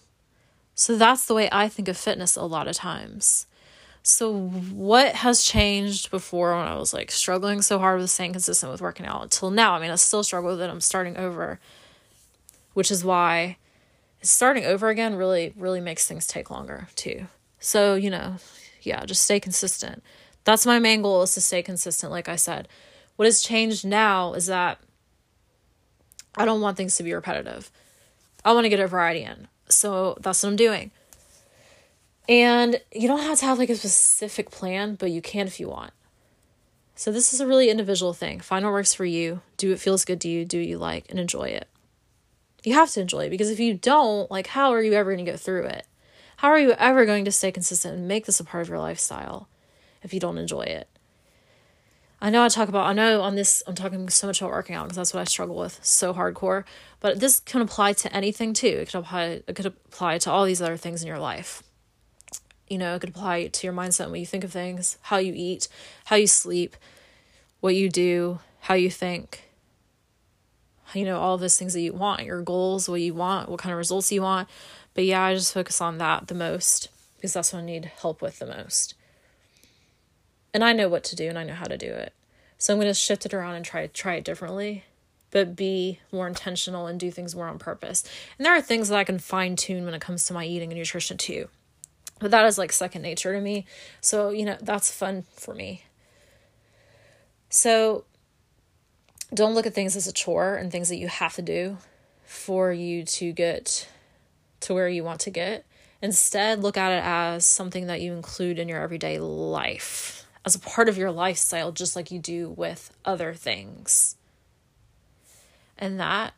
So 0.74 0.96
that's 0.96 1.26
the 1.26 1.34
way 1.34 1.50
I 1.52 1.68
think 1.68 1.88
of 1.88 1.98
fitness 1.98 2.36
a 2.36 2.44
lot 2.44 2.68
of 2.68 2.76
times. 2.76 3.46
So, 4.04 4.34
what 4.34 5.14
has 5.14 5.44
changed 5.44 6.10
before 6.10 6.58
when 6.58 6.68
I 6.68 6.76
was 6.76 6.92
like 6.92 7.12
struggling 7.12 7.62
so 7.62 7.78
hard 7.78 8.00
with 8.00 8.10
staying 8.10 8.32
consistent 8.32 8.72
with 8.72 8.82
working 8.82 9.06
out 9.06 9.22
until 9.22 9.52
now? 9.52 9.74
I 9.74 9.80
mean, 9.80 9.92
I 9.92 9.96
still 9.96 10.24
struggle 10.24 10.52
with 10.52 10.62
it. 10.62 10.72
I'm 10.72 10.82
starting 10.82 11.18
over, 11.18 11.60
which 12.74 12.92
is 12.92 13.04
why 13.04 13.58
starting 14.22 14.66
over 14.66 14.90
again 14.90 15.16
really, 15.16 15.54
really 15.56 15.82
makes 15.82 16.08
things 16.08 16.28
take 16.28 16.50
longer 16.50 16.88
too. 16.96 17.28
So, 17.60 17.96
you 17.96 18.10
know, 18.10 18.36
yeah, 18.82 19.06
just 19.06 19.24
stay 19.24 19.40
consistent. 19.40 20.04
That's 20.44 20.66
my 20.66 20.80
main 20.80 21.02
goal 21.02 21.22
is 21.22 21.34
to 21.36 21.42
stay 21.42 21.62
consistent, 21.62 22.12
like 22.12 22.28
I 22.28 22.36
said. 22.36 22.68
What 23.16 23.26
has 23.26 23.42
changed 23.42 23.86
now 23.86 24.34
is 24.34 24.48
that 24.48 24.80
I 26.36 26.46
don't 26.46 26.62
want 26.62 26.78
things 26.78 26.96
to 26.98 27.04
be 27.04 27.14
repetitive. 27.14 27.72
I 28.44 28.54
want 28.54 28.66
to 28.66 28.70
get 28.70 28.80
a 28.80 28.88
variety 28.88 29.24
in. 29.24 29.48
So 29.70 30.18
that's 30.22 30.42
what 30.42 30.50
I'm 30.50 30.56
doing. 30.56 30.92
And 32.28 32.82
you 32.94 33.08
don't 33.08 33.22
have 33.22 33.40
to 33.40 33.46
have 33.46 33.60
like 33.60 33.70
a 33.70 33.76
specific 33.76 34.52
plan, 34.52 34.96
but 34.96 35.12
you 35.12 35.22
can 35.22 35.48
if 35.48 35.60
you 35.60 35.70
want. 35.70 35.92
So 36.96 37.12
this 37.12 37.34
is 37.34 37.42
a 37.42 37.48
really 37.48 37.70
individual 37.70 38.14
thing. 38.14 38.40
Find 38.40 38.64
what 38.64 38.72
works 38.72 38.94
for 38.94 39.06
you, 39.06 39.42
do 39.58 39.72
what 39.72 39.80
feels 39.80 40.06
good 40.06 40.22
to 40.22 40.30
you, 40.30 40.46
do 40.46 40.60
what 40.60 40.68
you 40.68 40.78
like, 40.78 41.06
and 41.10 41.20
enjoy 41.20 41.46
it. 41.46 41.68
You 42.64 42.74
have 42.74 42.92
to 42.92 43.02
enjoy 43.02 43.26
it 43.26 43.30
because 43.30 43.50
if 43.50 43.60
you 43.60 43.74
don't, 43.74 44.30
like, 44.30 44.48
how 44.48 44.72
are 44.72 44.82
you 44.82 44.94
ever 44.94 45.12
going 45.12 45.26
to 45.26 45.32
get 45.32 45.40
through 45.40 45.66
it? 45.66 45.88
How 46.38 46.50
are 46.50 46.60
you 46.60 46.72
ever 46.72 47.06
going 47.06 47.26
to 47.26 47.32
stay 47.32 47.52
consistent 47.52 47.96
and 47.96 48.08
make 48.08 48.26
this 48.26 48.40
a 48.40 48.44
part 48.44 48.64
of 48.64 48.70
your 48.70 48.80
lifestyle 48.80 49.48
if 50.04 50.14
you 50.14 50.20
don't 50.20 50.38
enjoy 50.38 50.62
it? 50.64 50.88
I 52.24 52.30
know 52.30 52.44
I 52.44 52.50
talk 52.50 52.70
about, 52.70 52.86
I 52.86 52.94
know 52.94 53.22
on 53.22 53.36
this, 53.36 53.64
I'm 53.66 53.74
talking 53.74 54.08
so 54.10 54.28
much 54.28 54.42
about 54.42 54.52
working 54.52 54.76
out 54.76 54.84
because 54.84 54.98
that's 54.98 55.14
what 55.14 55.22
I 55.22 55.24
struggle 55.24 55.56
with 55.56 55.80
so 55.84 56.14
hardcore, 56.14 56.66
but 57.00 57.20
this 57.20 57.40
can 57.40 57.62
apply 57.62 57.94
to 57.94 58.16
anything 58.16 58.54
too. 58.54 58.68
It 58.68 58.92
could 58.92 59.00
apply, 59.00 59.42
it 59.48 59.56
could 59.56 59.66
apply 59.66 60.20
to 60.20 60.32
all 60.32 60.46
these 60.46 60.62
other 60.62 60.78
things 60.78 61.02
in 61.02 61.08
your 61.08 61.18
life. 61.18 61.64
You 62.68 62.78
know, 62.78 62.96
it 62.96 63.00
could 63.00 63.10
apply 63.10 63.48
to 63.48 63.68
your 63.68 63.74
mindset 63.74 64.02
and 64.02 64.12
what 64.12 64.20
you 64.20 64.26
think 64.28 64.44
of 64.44 64.52
things, 64.52 64.98
how 65.02 65.18
you 65.18 65.34
eat, 65.36 65.68
how 66.06 66.16
you 66.16 66.28
sleep, 66.28 66.76
what 67.60 67.76
you 67.76 67.90
do, 67.90 68.40
how 68.62 68.76
you 68.76 68.92
think, 68.92 69.51
you 70.94 71.06
know, 71.06 71.20
all 71.20 71.38
those 71.38 71.58
things 71.58 71.74
that 71.74 71.82
you 71.82 71.94
want, 71.94 72.26
your 72.26 72.42
goals, 72.42 72.90
what 72.90 73.02
you 73.02 73.14
want, 73.14 73.50
what 73.50 73.60
kind 73.60 73.72
of 73.74 73.78
results 73.78 74.12
you 74.12 74.22
want. 74.22 74.48
But 74.94 75.06
yeah, 75.06 75.24
I 75.24 75.34
just 75.34 75.54
focus 75.54 75.82
on 75.82 75.98
that 76.00 76.28
the 76.28 76.36
most 76.36 76.90
because 77.16 77.34
that's 77.34 77.54
what 77.54 77.60
I 77.60 77.66
need 77.66 77.92
help 78.02 78.22
with 78.22 78.40
the 78.40 78.46
most 78.46 78.96
and 80.54 80.64
I 80.64 80.74
know 80.74 80.90
what 80.90 81.04
to 81.06 81.16
do 81.16 81.30
and 81.30 81.38
I 81.38 81.44
know 81.44 81.54
how 81.54 81.66
to 81.66 81.78
do 81.78 81.88
it. 81.88 82.14
So 82.58 82.74
I'm 82.74 82.80
going 82.80 82.90
to 82.90 82.94
shift 82.94 83.26
it 83.26 83.34
around 83.34 83.56
and 83.56 83.66
try 83.66 83.88
try 83.88 84.16
it 84.16 84.24
differently, 84.24 84.84
but 85.32 85.56
be 85.56 86.00
more 86.12 86.28
intentional 86.28 86.88
and 86.88 87.00
do 87.00 87.12
things 87.12 87.36
more 87.36 87.48
on 87.48 87.58
purpose. 87.58 88.04
And 88.38 88.46
there 88.46 88.56
are 88.56 88.62
things 88.62 88.90
that 88.90 88.98
I 88.98 89.04
can 89.04 89.20
fine 89.20 89.56
tune 89.56 89.86
when 89.86 89.94
it 89.94 90.02
comes 90.02 90.26
to 90.26 90.34
my 90.34 90.46
eating 90.46 90.72
and 90.72 90.78
nutrition 90.78 91.18
too. 91.18 91.48
But 92.20 92.32
that 92.32 92.46
is 92.46 92.58
like 92.58 92.72
second 92.72 93.02
nature 93.02 93.34
to 93.34 93.42
me. 93.42 93.66
So, 94.00 94.30
you 94.30 94.46
know, 94.46 94.58
that's 94.62 94.92
fun 94.92 95.24
for 95.34 95.56
me. 95.56 95.86
So 97.50 98.06
don't 99.34 99.54
look 99.54 99.66
at 99.66 99.74
things 99.74 99.96
as 99.96 100.08
a 100.08 100.14
chore 100.14 100.56
and 100.56 100.72
things 100.72 100.90
that 100.90 100.98
you 100.98 101.08
have 101.08 101.36
to 101.36 101.42
do 101.42 101.78
for 102.24 102.72
you 102.72 103.04
to 103.04 103.32
get 103.32 103.88
to 104.62 104.74
where 104.74 104.90
you 104.90 105.04
want 105.04 105.22
to 105.22 105.30
get. 105.30 105.66
Instead, 106.02 106.62
look 106.62 106.78
at 106.78 106.92
it 106.92 107.04
as 107.04 107.46
something 107.46 107.88
that 107.88 108.02
you 108.02 108.14
include 108.14 108.60
in 108.60 108.68
your 108.68 108.82
everyday 108.82 109.20
life 109.20 110.26
as 110.46 110.56
a 110.56 110.60
part 110.60 110.90
of 110.90 110.98
your 110.98 111.12
lifestyle, 111.12 111.72
just 111.72 111.96
like 111.96 112.12
you 112.12 112.20
do 112.20 112.50
with 112.50 112.92
other 113.06 113.34
things. 113.34 114.16
And 115.78 116.00
that 116.00 116.34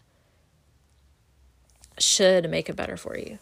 should 1.98 2.50
make 2.50 2.70
it 2.70 2.76
better 2.76 2.98
for 2.98 3.18
you. 3.18 3.40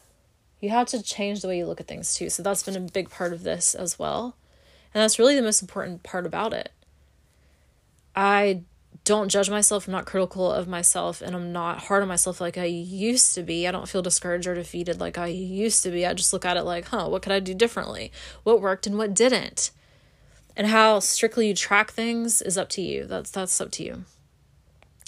You 0.59 0.69
have 0.69 0.87
to 0.87 1.01
change 1.01 1.41
the 1.41 1.47
way 1.47 1.57
you 1.57 1.65
look 1.65 1.81
at 1.81 1.87
things 1.87 2.13
too. 2.13 2.29
So 2.29 2.43
that's 2.43 2.63
been 2.63 2.75
a 2.75 2.81
big 2.81 3.09
part 3.09 3.33
of 3.33 3.43
this 3.43 3.73
as 3.73 3.97
well. 3.97 4.35
And 4.93 5.01
that's 5.01 5.17
really 5.17 5.35
the 5.35 5.41
most 5.41 5.61
important 5.61 6.03
part 6.03 6.25
about 6.25 6.53
it. 6.53 6.71
I 8.15 8.61
don't 9.03 9.29
judge 9.29 9.49
myself. 9.49 9.87
I'm 9.87 9.93
not 9.93 10.05
critical 10.05 10.51
of 10.51 10.67
myself 10.67 11.21
and 11.21 11.35
I'm 11.35 11.51
not 11.51 11.79
hard 11.79 12.03
on 12.03 12.07
myself 12.07 12.39
like 12.39 12.57
I 12.57 12.65
used 12.65 13.33
to 13.35 13.43
be. 13.43 13.67
I 13.67 13.71
don't 13.71 13.89
feel 13.89 14.01
discouraged 14.01 14.47
or 14.47 14.55
defeated 14.55 14.99
like 14.99 15.17
I 15.17 15.27
used 15.27 15.83
to 15.83 15.91
be. 15.91 16.05
I 16.05 16.13
just 16.13 16.33
look 16.33 16.45
at 16.45 16.57
it 16.57 16.63
like, 16.63 16.87
huh, 16.89 17.07
what 17.09 17.21
could 17.21 17.31
I 17.31 17.39
do 17.39 17.53
differently? 17.53 18.11
What 18.43 18.61
worked 18.61 18.85
and 18.85 18.97
what 18.97 19.13
didn't? 19.13 19.71
and 20.55 20.67
how 20.67 20.99
strictly 20.99 21.47
you 21.47 21.53
track 21.53 21.91
things 21.91 22.41
is 22.41 22.57
up 22.57 22.69
to 22.69 22.81
you 22.81 23.05
that's 23.05 23.31
that's 23.31 23.59
up 23.61 23.71
to 23.71 23.83
you 23.83 24.03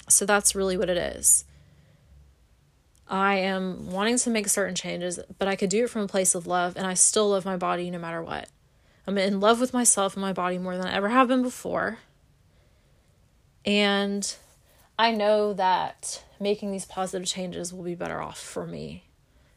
so 0.08 0.24
that's 0.26 0.54
really 0.54 0.76
what 0.76 0.90
it 0.90 0.96
is 0.96 1.44
i 3.08 3.34
am 3.36 3.90
wanting 3.90 4.16
to 4.16 4.30
make 4.30 4.48
certain 4.48 4.74
changes 4.74 5.18
but 5.38 5.48
i 5.48 5.56
could 5.56 5.70
do 5.70 5.84
it 5.84 5.90
from 5.90 6.02
a 6.02 6.08
place 6.08 6.34
of 6.34 6.46
love 6.46 6.76
and 6.76 6.86
i 6.86 6.94
still 6.94 7.30
love 7.30 7.44
my 7.44 7.56
body 7.56 7.90
no 7.90 7.98
matter 7.98 8.22
what 8.22 8.48
i'm 9.06 9.18
in 9.18 9.40
love 9.40 9.60
with 9.60 9.72
myself 9.72 10.14
and 10.14 10.22
my 10.22 10.32
body 10.32 10.58
more 10.58 10.76
than 10.76 10.86
i 10.86 10.92
ever 10.94 11.10
have 11.10 11.28
been 11.28 11.42
before 11.42 11.98
and 13.64 14.36
i 14.98 15.10
know 15.10 15.52
that 15.52 16.22
making 16.40 16.70
these 16.70 16.84
positive 16.84 17.26
changes 17.26 17.72
will 17.72 17.84
be 17.84 17.94
better 17.94 18.20
off 18.20 18.38
for 18.38 18.66
me 18.66 19.04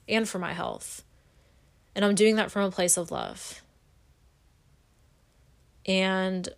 and 0.07 0.27
for 0.27 0.39
my 0.39 0.53
health 0.53 1.03
and 1.95 2.03
i'm 2.03 2.15
doing 2.15 2.35
that 2.35 2.51
from 2.51 2.63
a 2.63 2.71
place 2.71 2.97
of 2.97 3.11
love 3.11 3.61
and 5.87 6.49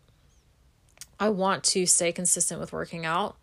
I 1.19 1.29
want 1.29 1.63
to 1.65 1.85
stay 1.85 2.11
consistent 2.11 2.59
with 2.59 2.73
working 2.73 3.05
out 3.05 3.35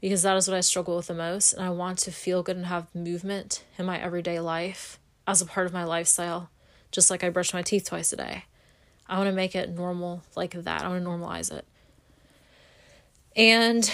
because 0.00 0.22
that 0.22 0.36
is 0.36 0.48
what 0.48 0.56
I 0.56 0.60
struggle 0.60 0.96
with 0.96 1.06
the 1.06 1.14
most. 1.14 1.52
And 1.52 1.64
I 1.64 1.70
want 1.70 1.98
to 2.00 2.12
feel 2.12 2.42
good 2.42 2.56
and 2.56 2.66
have 2.66 2.94
movement 2.94 3.64
in 3.78 3.86
my 3.86 3.98
everyday 3.98 4.40
life 4.40 4.98
as 5.26 5.40
a 5.40 5.46
part 5.46 5.66
of 5.66 5.72
my 5.72 5.84
lifestyle, 5.84 6.50
just 6.90 7.10
like 7.10 7.24
I 7.24 7.30
brush 7.30 7.54
my 7.54 7.62
teeth 7.62 7.86
twice 7.88 8.12
a 8.12 8.16
day. 8.16 8.44
I 9.06 9.16
want 9.16 9.28
to 9.28 9.34
make 9.34 9.54
it 9.54 9.70
normal 9.70 10.22
like 10.36 10.52
that. 10.52 10.82
I 10.82 10.88
want 10.88 11.02
to 11.02 11.08
normalize 11.08 11.52
it. 11.52 11.64
And 13.38 13.90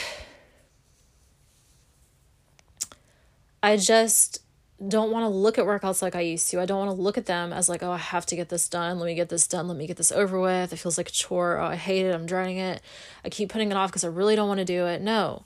I 3.63 3.77
just 3.77 4.41
don't 4.89 5.13
want 5.13 5.25
to 5.25 5.29
look 5.29 5.59
at 5.59 5.67
workouts 5.67 6.03
like 6.03 6.17
I 6.17 6.21
used 6.23 6.51
to. 6.51 6.61
I 6.61 6.67
don't 6.67 6.87
want 6.87 6.97
to 6.97 7.03
look 7.03 7.17
at 7.19 7.27
them 7.27 7.53
as 7.53 7.69
like, 7.69 7.83
oh, 7.83 7.93
I 7.93 7.99
have 7.99 8.27
to 8.27 8.37
get 8.37 8.49
this 8.49 8.69
done. 8.69 8.99
Let 8.99 9.07
me 9.07 9.15
get 9.15 9.29
this 9.29 9.47
done. 9.47 9.69
Let 9.69 9.77
me 9.77 9.87
get 9.87 9.99
this 9.99 10.11
over 10.11 10.41
with. 10.41 10.73
It 10.73 10.77
feels 10.77 10.99
like 10.99 11.09
a 11.09 11.13
chore. 11.13 11.59
Oh, 11.59 11.67
I 11.67 11.77
hate 11.77 12.07
it. 12.07 12.15
I'm 12.15 12.27
dreading 12.27 12.57
it. 12.57 12.83
I 13.25 13.29
keep 13.29 13.51
putting 13.51 13.71
it 13.71 13.77
off 13.77 13.91
because 13.91 14.03
I 14.03 14.09
really 14.09 14.35
don't 14.35 14.49
want 14.49 14.59
to 14.59 14.65
do 14.65 14.87
it. 14.87 15.03
No. 15.03 15.45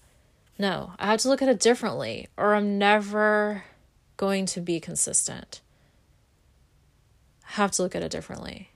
No, 0.61 0.93
I 0.99 1.07
have 1.07 1.21
to 1.21 1.29
look 1.29 1.41
at 1.41 1.49
it 1.49 1.61
differently, 1.61 2.27
or 2.37 2.57
I'm 2.57 2.79
never 2.79 3.63
going 4.17 4.45
to 4.47 4.61
be 4.61 4.81
consistent. 4.81 5.61
I 7.49 7.53
have 7.53 7.71
to 7.73 7.83
look 7.83 7.95
at 7.95 8.03
it 8.03 8.11
differently. 8.11 8.71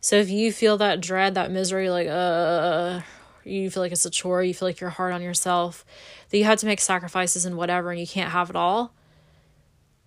So 0.00 0.14
if 0.14 0.30
you 0.30 0.52
feel 0.52 0.76
that 0.76 1.00
dread, 1.00 1.34
that 1.34 1.50
misery, 1.50 1.90
like, 1.90 2.06
uh, 2.06 2.10
uh, 2.10 2.14
uh, 2.14 2.98
uh 2.98 3.02
you 3.48 3.70
feel 3.70 3.82
like 3.82 3.92
it's 3.92 4.04
a 4.04 4.10
chore, 4.10 4.42
you 4.42 4.54
feel 4.54 4.68
like 4.68 4.80
you're 4.80 4.90
hard 4.90 5.12
on 5.12 5.22
yourself, 5.22 5.84
that 6.30 6.38
you 6.38 6.44
had 6.44 6.58
to 6.58 6.66
make 6.66 6.80
sacrifices 6.80 7.44
and 7.44 7.56
whatever, 7.56 7.90
and 7.90 8.00
you 8.00 8.06
can't 8.06 8.32
have 8.32 8.50
it 8.50 8.56
all, 8.56 8.92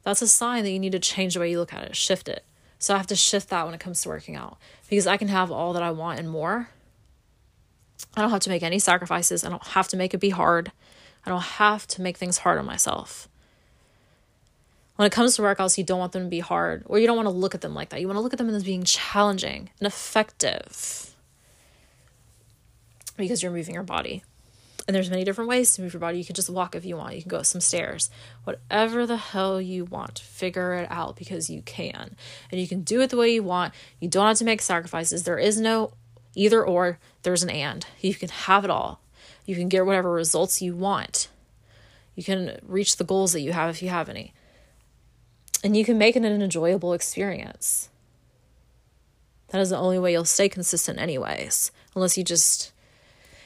that's 0.04 0.22
a 0.22 0.28
sign 0.28 0.64
that 0.64 0.72
you 0.72 0.80
need 0.80 0.94
to 0.94 1.00
change 1.00 1.34
the 1.34 1.40
way 1.40 1.52
you 1.52 1.60
look 1.60 1.74
at 1.74 1.84
it, 1.84 1.96
shift 1.96 2.28
it. 2.28 2.44
So 2.80 2.94
I 2.94 2.98
have 2.98 3.08
to 3.08 3.16
shift 3.16 3.50
that 3.50 3.66
when 3.66 3.76
it 3.76 3.80
comes 3.80 4.02
to 4.02 4.10
working 4.10 4.36
out 4.36 4.58
because 4.90 5.06
I 5.06 5.18
can 5.18 5.28
have 5.28 5.52
all 5.52 5.74
that 5.74 5.84
I 5.84 5.92
want 5.92 6.20
and 6.20 6.30
more. 6.30 6.70
I 8.16 8.22
don't 8.22 8.32
have 8.32 8.40
to 8.42 8.50
make 8.50 8.64
any 8.64 8.80
sacrifices. 8.80 9.46
I 9.46 9.50
don't 9.50 9.68
have 9.68 9.88
to 9.90 9.98
make 9.98 10.14
it 10.14 10.20
be 10.20 10.32
hard. 10.32 10.72
I 11.24 11.30
don't 11.30 11.42
have 11.44 11.86
to 11.88 12.02
make 12.02 12.18
things 12.18 12.40
hard 12.40 12.58
on 12.58 12.66
myself. 12.66 13.30
When 14.96 15.06
it 15.06 15.12
comes 15.12 15.36
to 15.36 15.44
workouts, 15.44 15.78
you 15.78 15.84
don't 15.84 16.00
want 16.00 16.12
them 16.12 16.24
to 16.24 16.30
be 16.30 16.40
hard 16.40 16.84
or 16.88 16.98
you 16.98 17.06
don't 17.06 17.16
want 17.16 17.28
to 17.28 17.32
look 17.32 17.54
at 17.54 17.62
them 17.62 17.76
like 17.76 17.90
that. 17.90 18.02
You 18.02 18.08
want 18.08 18.18
to 18.18 18.22
look 18.22 18.34
at 18.34 18.40
them 18.40 18.50
as 18.50 18.64
being 18.64 18.84
challenging 18.84 19.70
and 19.80 19.88
effective 19.88 21.11
because 23.26 23.42
you're 23.42 23.52
moving 23.52 23.74
your 23.74 23.84
body. 23.84 24.24
And 24.88 24.96
there's 24.96 25.10
many 25.10 25.24
different 25.24 25.50
ways 25.50 25.76
to 25.76 25.82
move 25.82 25.94
your 25.94 26.00
body. 26.00 26.18
You 26.18 26.26
can 26.26 26.36
just 26.36 26.50
walk 26.50 26.76
if 26.76 26.86
you 26.86 26.98
want. 26.98 27.16
You 27.16 27.22
can 27.22 27.30
go 27.30 27.38
up 27.38 27.46
some 27.46 27.62
stairs. 27.62 28.10
Whatever 28.44 29.06
the 29.06 29.18
hell 29.18 29.62
you 29.62 29.86
want, 29.86 30.20
figure 30.20 30.74
it 30.74 30.88
out 30.90 31.16
because 31.16 31.50
you 31.50 31.62
can. 31.62 32.16
And 32.52 32.60
you 32.60 32.68
can 32.68 32.82
do 32.82 33.02
it 33.02 33.12
the 33.12 33.18
way 33.18 33.34
you 33.34 33.44
want. 33.44 33.74
You 34.00 34.10
don't 34.10 34.28
have 34.28 34.38
to 34.38 34.46
make 34.46 34.62
sacrifices. 34.62 35.24
There 35.24 35.38
is 35.38 35.60
no 35.60 35.94
either 36.36 36.66
or, 36.66 37.00
there's 37.24 37.44
an 37.44 37.50
and. 37.50 37.86
You 38.00 38.16
can 38.16 38.30
have 38.30 38.64
it 38.64 38.72
all. 38.72 39.02
You 39.46 39.56
can 39.56 39.70
get 39.70 39.86
whatever 39.86 40.12
results 40.12 40.62
you 40.62 40.76
want. 40.76 41.30
You 42.16 42.24
can 42.24 42.60
reach 42.64 42.98
the 42.98 43.04
goals 43.04 43.34
that 43.34 43.42
you 43.42 43.54
have 43.54 43.70
if 43.70 43.84
you 43.84 43.90
have 43.90 44.10
any. 44.10 44.34
And 45.64 45.78
you 45.78 45.86
can 45.86 45.98
make 45.98 46.16
it 46.16 46.26
an 46.26 46.42
enjoyable 46.42 46.94
experience. 46.94 47.90
That 49.50 49.62
is 49.62 49.70
the 49.70 49.78
only 49.78 50.00
way 50.00 50.14
you'll 50.14 50.26
stay 50.26 50.50
consistent, 50.50 51.00
anyways, 51.00 51.72
unless 51.96 52.18
you 52.18 52.24
just 52.24 52.71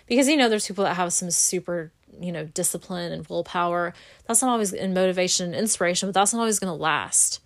because 0.07 0.27
you 0.27 0.37
know 0.37 0.49
there's 0.49 0.67
people 0.67 0.83
that 0.83 0.95
have 0.95 1.13
some 1.13 1.31
super 1.31 1.91
you 2.19 2.31
know 2.31 2.45
discipline 2.45 3.11
and 3.11 3.27
willpower. 3.27 3.93
That's 4.27 4.41
not 4.41 4.51
always 4.51 4.73
in 4.73 4.93
motivation 4.93 5.47
and 5.47 5.55
inspiration 5.55 6.09
but 6.09 6.13
that's 6.13 6.33
not 6.33 6.39
always 6.39 6.59
going 6.59 6.75
to 6.75 6.81
last. 6.81 7.41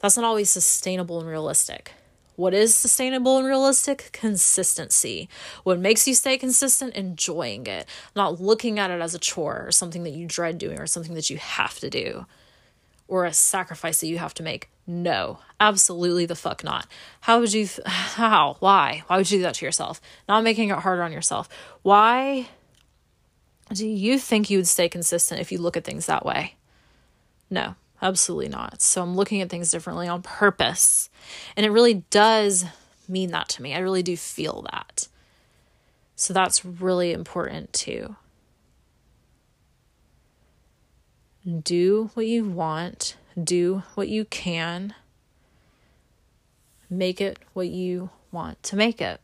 That's 0.00 0.16
not 0.16 0.26
always 0.26 0.50
sustainable 0.50 1.20
and 1.20 1.28
realistic. 1.28 1.92
What 2.36 2.52
is 2.52 2.74
sustainable 2.74 3.38
and 3.38 3.46
realistic? 3.46 4.10
Consistency. 4.12 5.28
What 5.64 5.78
makes 5.78 6.06
you 6.06 6.14
stay 6.14 6.36
consistent? 6.36 6.94
Enjoying 6.94 7.66
it. 7.66 7.88
Not 8.14 8.40
looking 8.40 8.78
at 8.78 8.90
it 8.90 9.00
as 9.00 9.14
a 9.14 9.18
chore 9.18 9.64
or 9.66 9.72
something 9.72 10.04
that 10.04 10.10
you 10.10 10.26
dread 10.26 10.58
doing 10.58 10.78
or 10.78 10.86
something 10.86 11.14
that 11.14 11.30
you 11.30 11.38
have 11.38 11.78
to 11.78 11.88
do 11.88 12.26
or 13.08 13.24
a 13.24 13.32
sacrifice 13.32 14.00
that 14.00 14.08
you 14.08 14.18
have 14.18 14.34
to 14.34 14.42
make 14.42 14.68
no, 14.86 15.40
absolutely 15.58 16.26
the 16.26 16.36
fuck 16.36 16.62
not. 16.62 16.86
How 17.22 17.40
would 17.40 17.52
you, 17.52 17.68
how, 17.84 18.56
why? 18.60 19.02
Why 19.06 19.16
would 19.16 19.30
you 19.30 19.38
do 19.38 19.42
that 19.42 19.54
to 19.56 19.64
yourself? 19.64 20.00
Not 20.28 20.44
making 20.44 20.70
it 20.70 20.78
harder 20.78 21.02
on 21.02 21.12
yourself. 21.12 21.48
Why 21.82 22.48
do 23.72 23.86
you 23.86 24.18
think 24.18 24.48
you 24.48 24.58
would 24.58 24.68
stay 24.68 24.88
consistent 24.88 25.40
if 25.40 25.50
you 25.50 25.58
look 25.58 25.76
at 25.76 25.84
things 25.84 26.06
that 26.06 26.24
way? 26.24 26.54
No, 27.50 27.74
absolutely 28.00 28.48
not. 28.48 28.80
So 28.80 29.02
I'm 29.02 29.16
looking 29.16 29.40
at 29.40 29.50
things 29.50 29.72
differently 29.72 30.06
on 30.06 30.22
purpose. 30.22 31.10
And 31.56 31.66
it 31.66 31.70
really 31.70 32.04
does 32.10 32.64
mean 33.08 33.32
that 33.32 33.48
to 33.50 33.62
me. 33.62 33.74
I 33.74 33.78
really 33.78 34.04
do 34.04 34.16
feel 34.16 34.66
that. 34.70 35.08
So 36.14 36.32
that's 36.32 36.64
really 36.64 37.12
important 37.12 37.72
too. 37.72 38.16
Do 41.62 42.10
what 42.14 42.26
you 42.26 42.44
want 42.44 43.16
do 43.42 43.82
what 43.94 44.08
you 44.08 44.24
can, 44.24 44.94
make 46.88 47.20
it 47.20 47.38
what 47.52 47.68
you 47.68 48.10
want 48.32 48.62
to 48.64 48.76
make 48.76 49.00
it. 49.00 49.20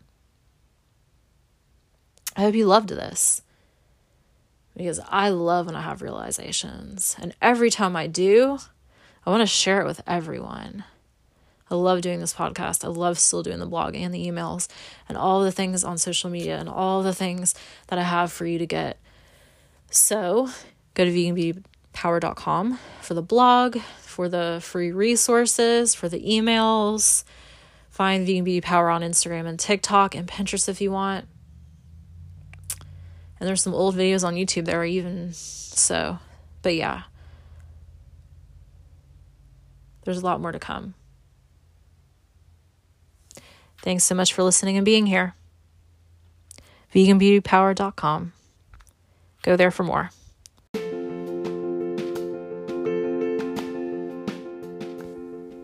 I 2.36 2.42
hope 2.42 2.54
you 2.54 2.66
loved 2.66 2.88
this 2.88 3.42
because 4.76 5.00
I 5.08 5.28
love 5.28 5.66
when 5.66 5.76
I 5.76 5.82
have 5.82 6.02
realizations. 6.02 7.16
And 7.20 7.34
every 7.42 7.70
time 7.70 7.94
I 7.94 8.06
do, 8.06 8.58
I 9.26 9.30
want 9.30 9.42
to 9.42 9.46
share 9.46 9.80
it 9.80 9.86
with 9.86 10.02
everyone. 10.06 10.84
I 11.70 11.74
love 11.74 12.02
doing 12.02 12.20
this 12.20 12.34
podcast. 12.34 12.84
I 12.84 12.88
love 12.88 13.18
still 13.18 13.42
doing 13.42 13.58
the 13.58 13.66
blog 13.66 13.94
and 13.94 14.12
the 14.12 14.26
emails 14.26 14.68
and 15.08 15.16
all 15.16 15.42
the 15.42 15.52
things 15.52 15.84
on 15.84 15.96
social 15.96 16.28
media 16.28 16.58
and 16.58 16.68
all 16.68 17.02
the 17.02 17.14
things 17.14 17.54
that 17.88 17.98
I 17.98 18.02
have 18.02 18.32
for 18.32 18.46
you 18.46 18.58
to 18.58 18.66
get. 18.66 18.98
So 19.90 20.50
go 20.94 21.04
to 21.04 21.10
veganbeautypower.com 21.92 22.78
for 23.00 23.14
the 23.14 23.22
blog, 23.22 23.78
for 24.00 24.28
the 24.28 24.60
free 24.62 24.92
resources, 24.92 25.94
for 25.94 26.08
the 26.08 26.20
emails. 26.20 27.24
Find 27.90 28.26
Vegan 28.26 28.44
Beauty 28.44 28.60
Power 28.60 28.88
on 28.90 29.02
Instagram 29.02 29.46
and 29.46 29.58
TikTok 29.58 30.14
and 30.14 30.26
Pinterest 30.26 30.68
if 30.68 30.80
you 30.80 30.90
want. 30.90 31.26
And 33.38 33.48
there's 33.48 33.62
some 33.62 33.74
old 33.74 33.96
videos 33.96 34.24
on 34.24 34.34
YouTube 34.34 34.64
there 34.64 34.84
even 34.84 35.32
so. 35.32 36.18
But 36.62 36.74
yeah. 36.74 37.02
There's 40.04 40.18
a 40.18 40.24
lot 40.24 40.40
more 40.40 40.52
to 40.52 40.58
come. 40.58 40.94
Thanks 43.82 44.04
so 44.04 44.14
much 44.14 44.32
for 44.32 44.42
listening 44.42 44.76
and 44.76 44.84
being 44.84 45.06
here. 45.06 45.34
VeganBeautyPower.com. 46.94 48.32
Go 49.42 49.56
there 49.56 49.70
for 49.70 49.82
more. 49.82 50.10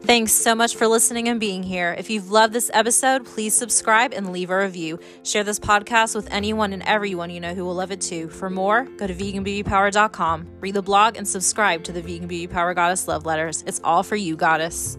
Thanks 0.09 0.33
so 0.33 0.55
much 0.55 0.75
for 0.77 0.87
listening 0.87 1.29
and 1.29 1.39
being 1.39 1.63
here. 1.63 1.95
If 1.99 2.09
you've 2.09 2.31
loved 2.31 2.55
this 2.55 2.71
episode, 2.73 3.27
please 3.27 3.53
subscribe 3.53 4.15
and 4.15 4.33
leave 4.33 4.49
a 4.49 4.59
review. 4.59 4.99
Share 5.23 5.45
this 5.45 5.61
podcast 5.61 6.15
with 6.15 6.33
anyone 6.33 6.73
and 6.73 6.83
everyone 6.85 7.29
you 7.29 7.41
know 7.41 7.53
who 7.53 7.63
will 7.63 7.75
love 7.75 7.93
it 7.93 8.01
too. 8.01 8.31
For 8.31 8.49
more, 8.49 8.85
go 8.97 9.07
to 9.07 9.15
veganbeautypower.com, 9.15 10.47
read 10.61 10.73
the 10.73 10.81
blog, 10.81 11.19
and 11.19 11.29
subscribe 11.29 11.85
to 11.85 11.93
the 11.93 12.01
Vegan 12.01 12.27
Beauty 12.27 12.47
Power 12.47 12.73
Goddess 12.73 13.07
Love 13.07 13.27
Letters. 13.27 13.63
It's 13.67 13.83
all 13.85 14.03
for 14.03 14.17
you, 14.17 14.35
Goddess. 14.35 14.97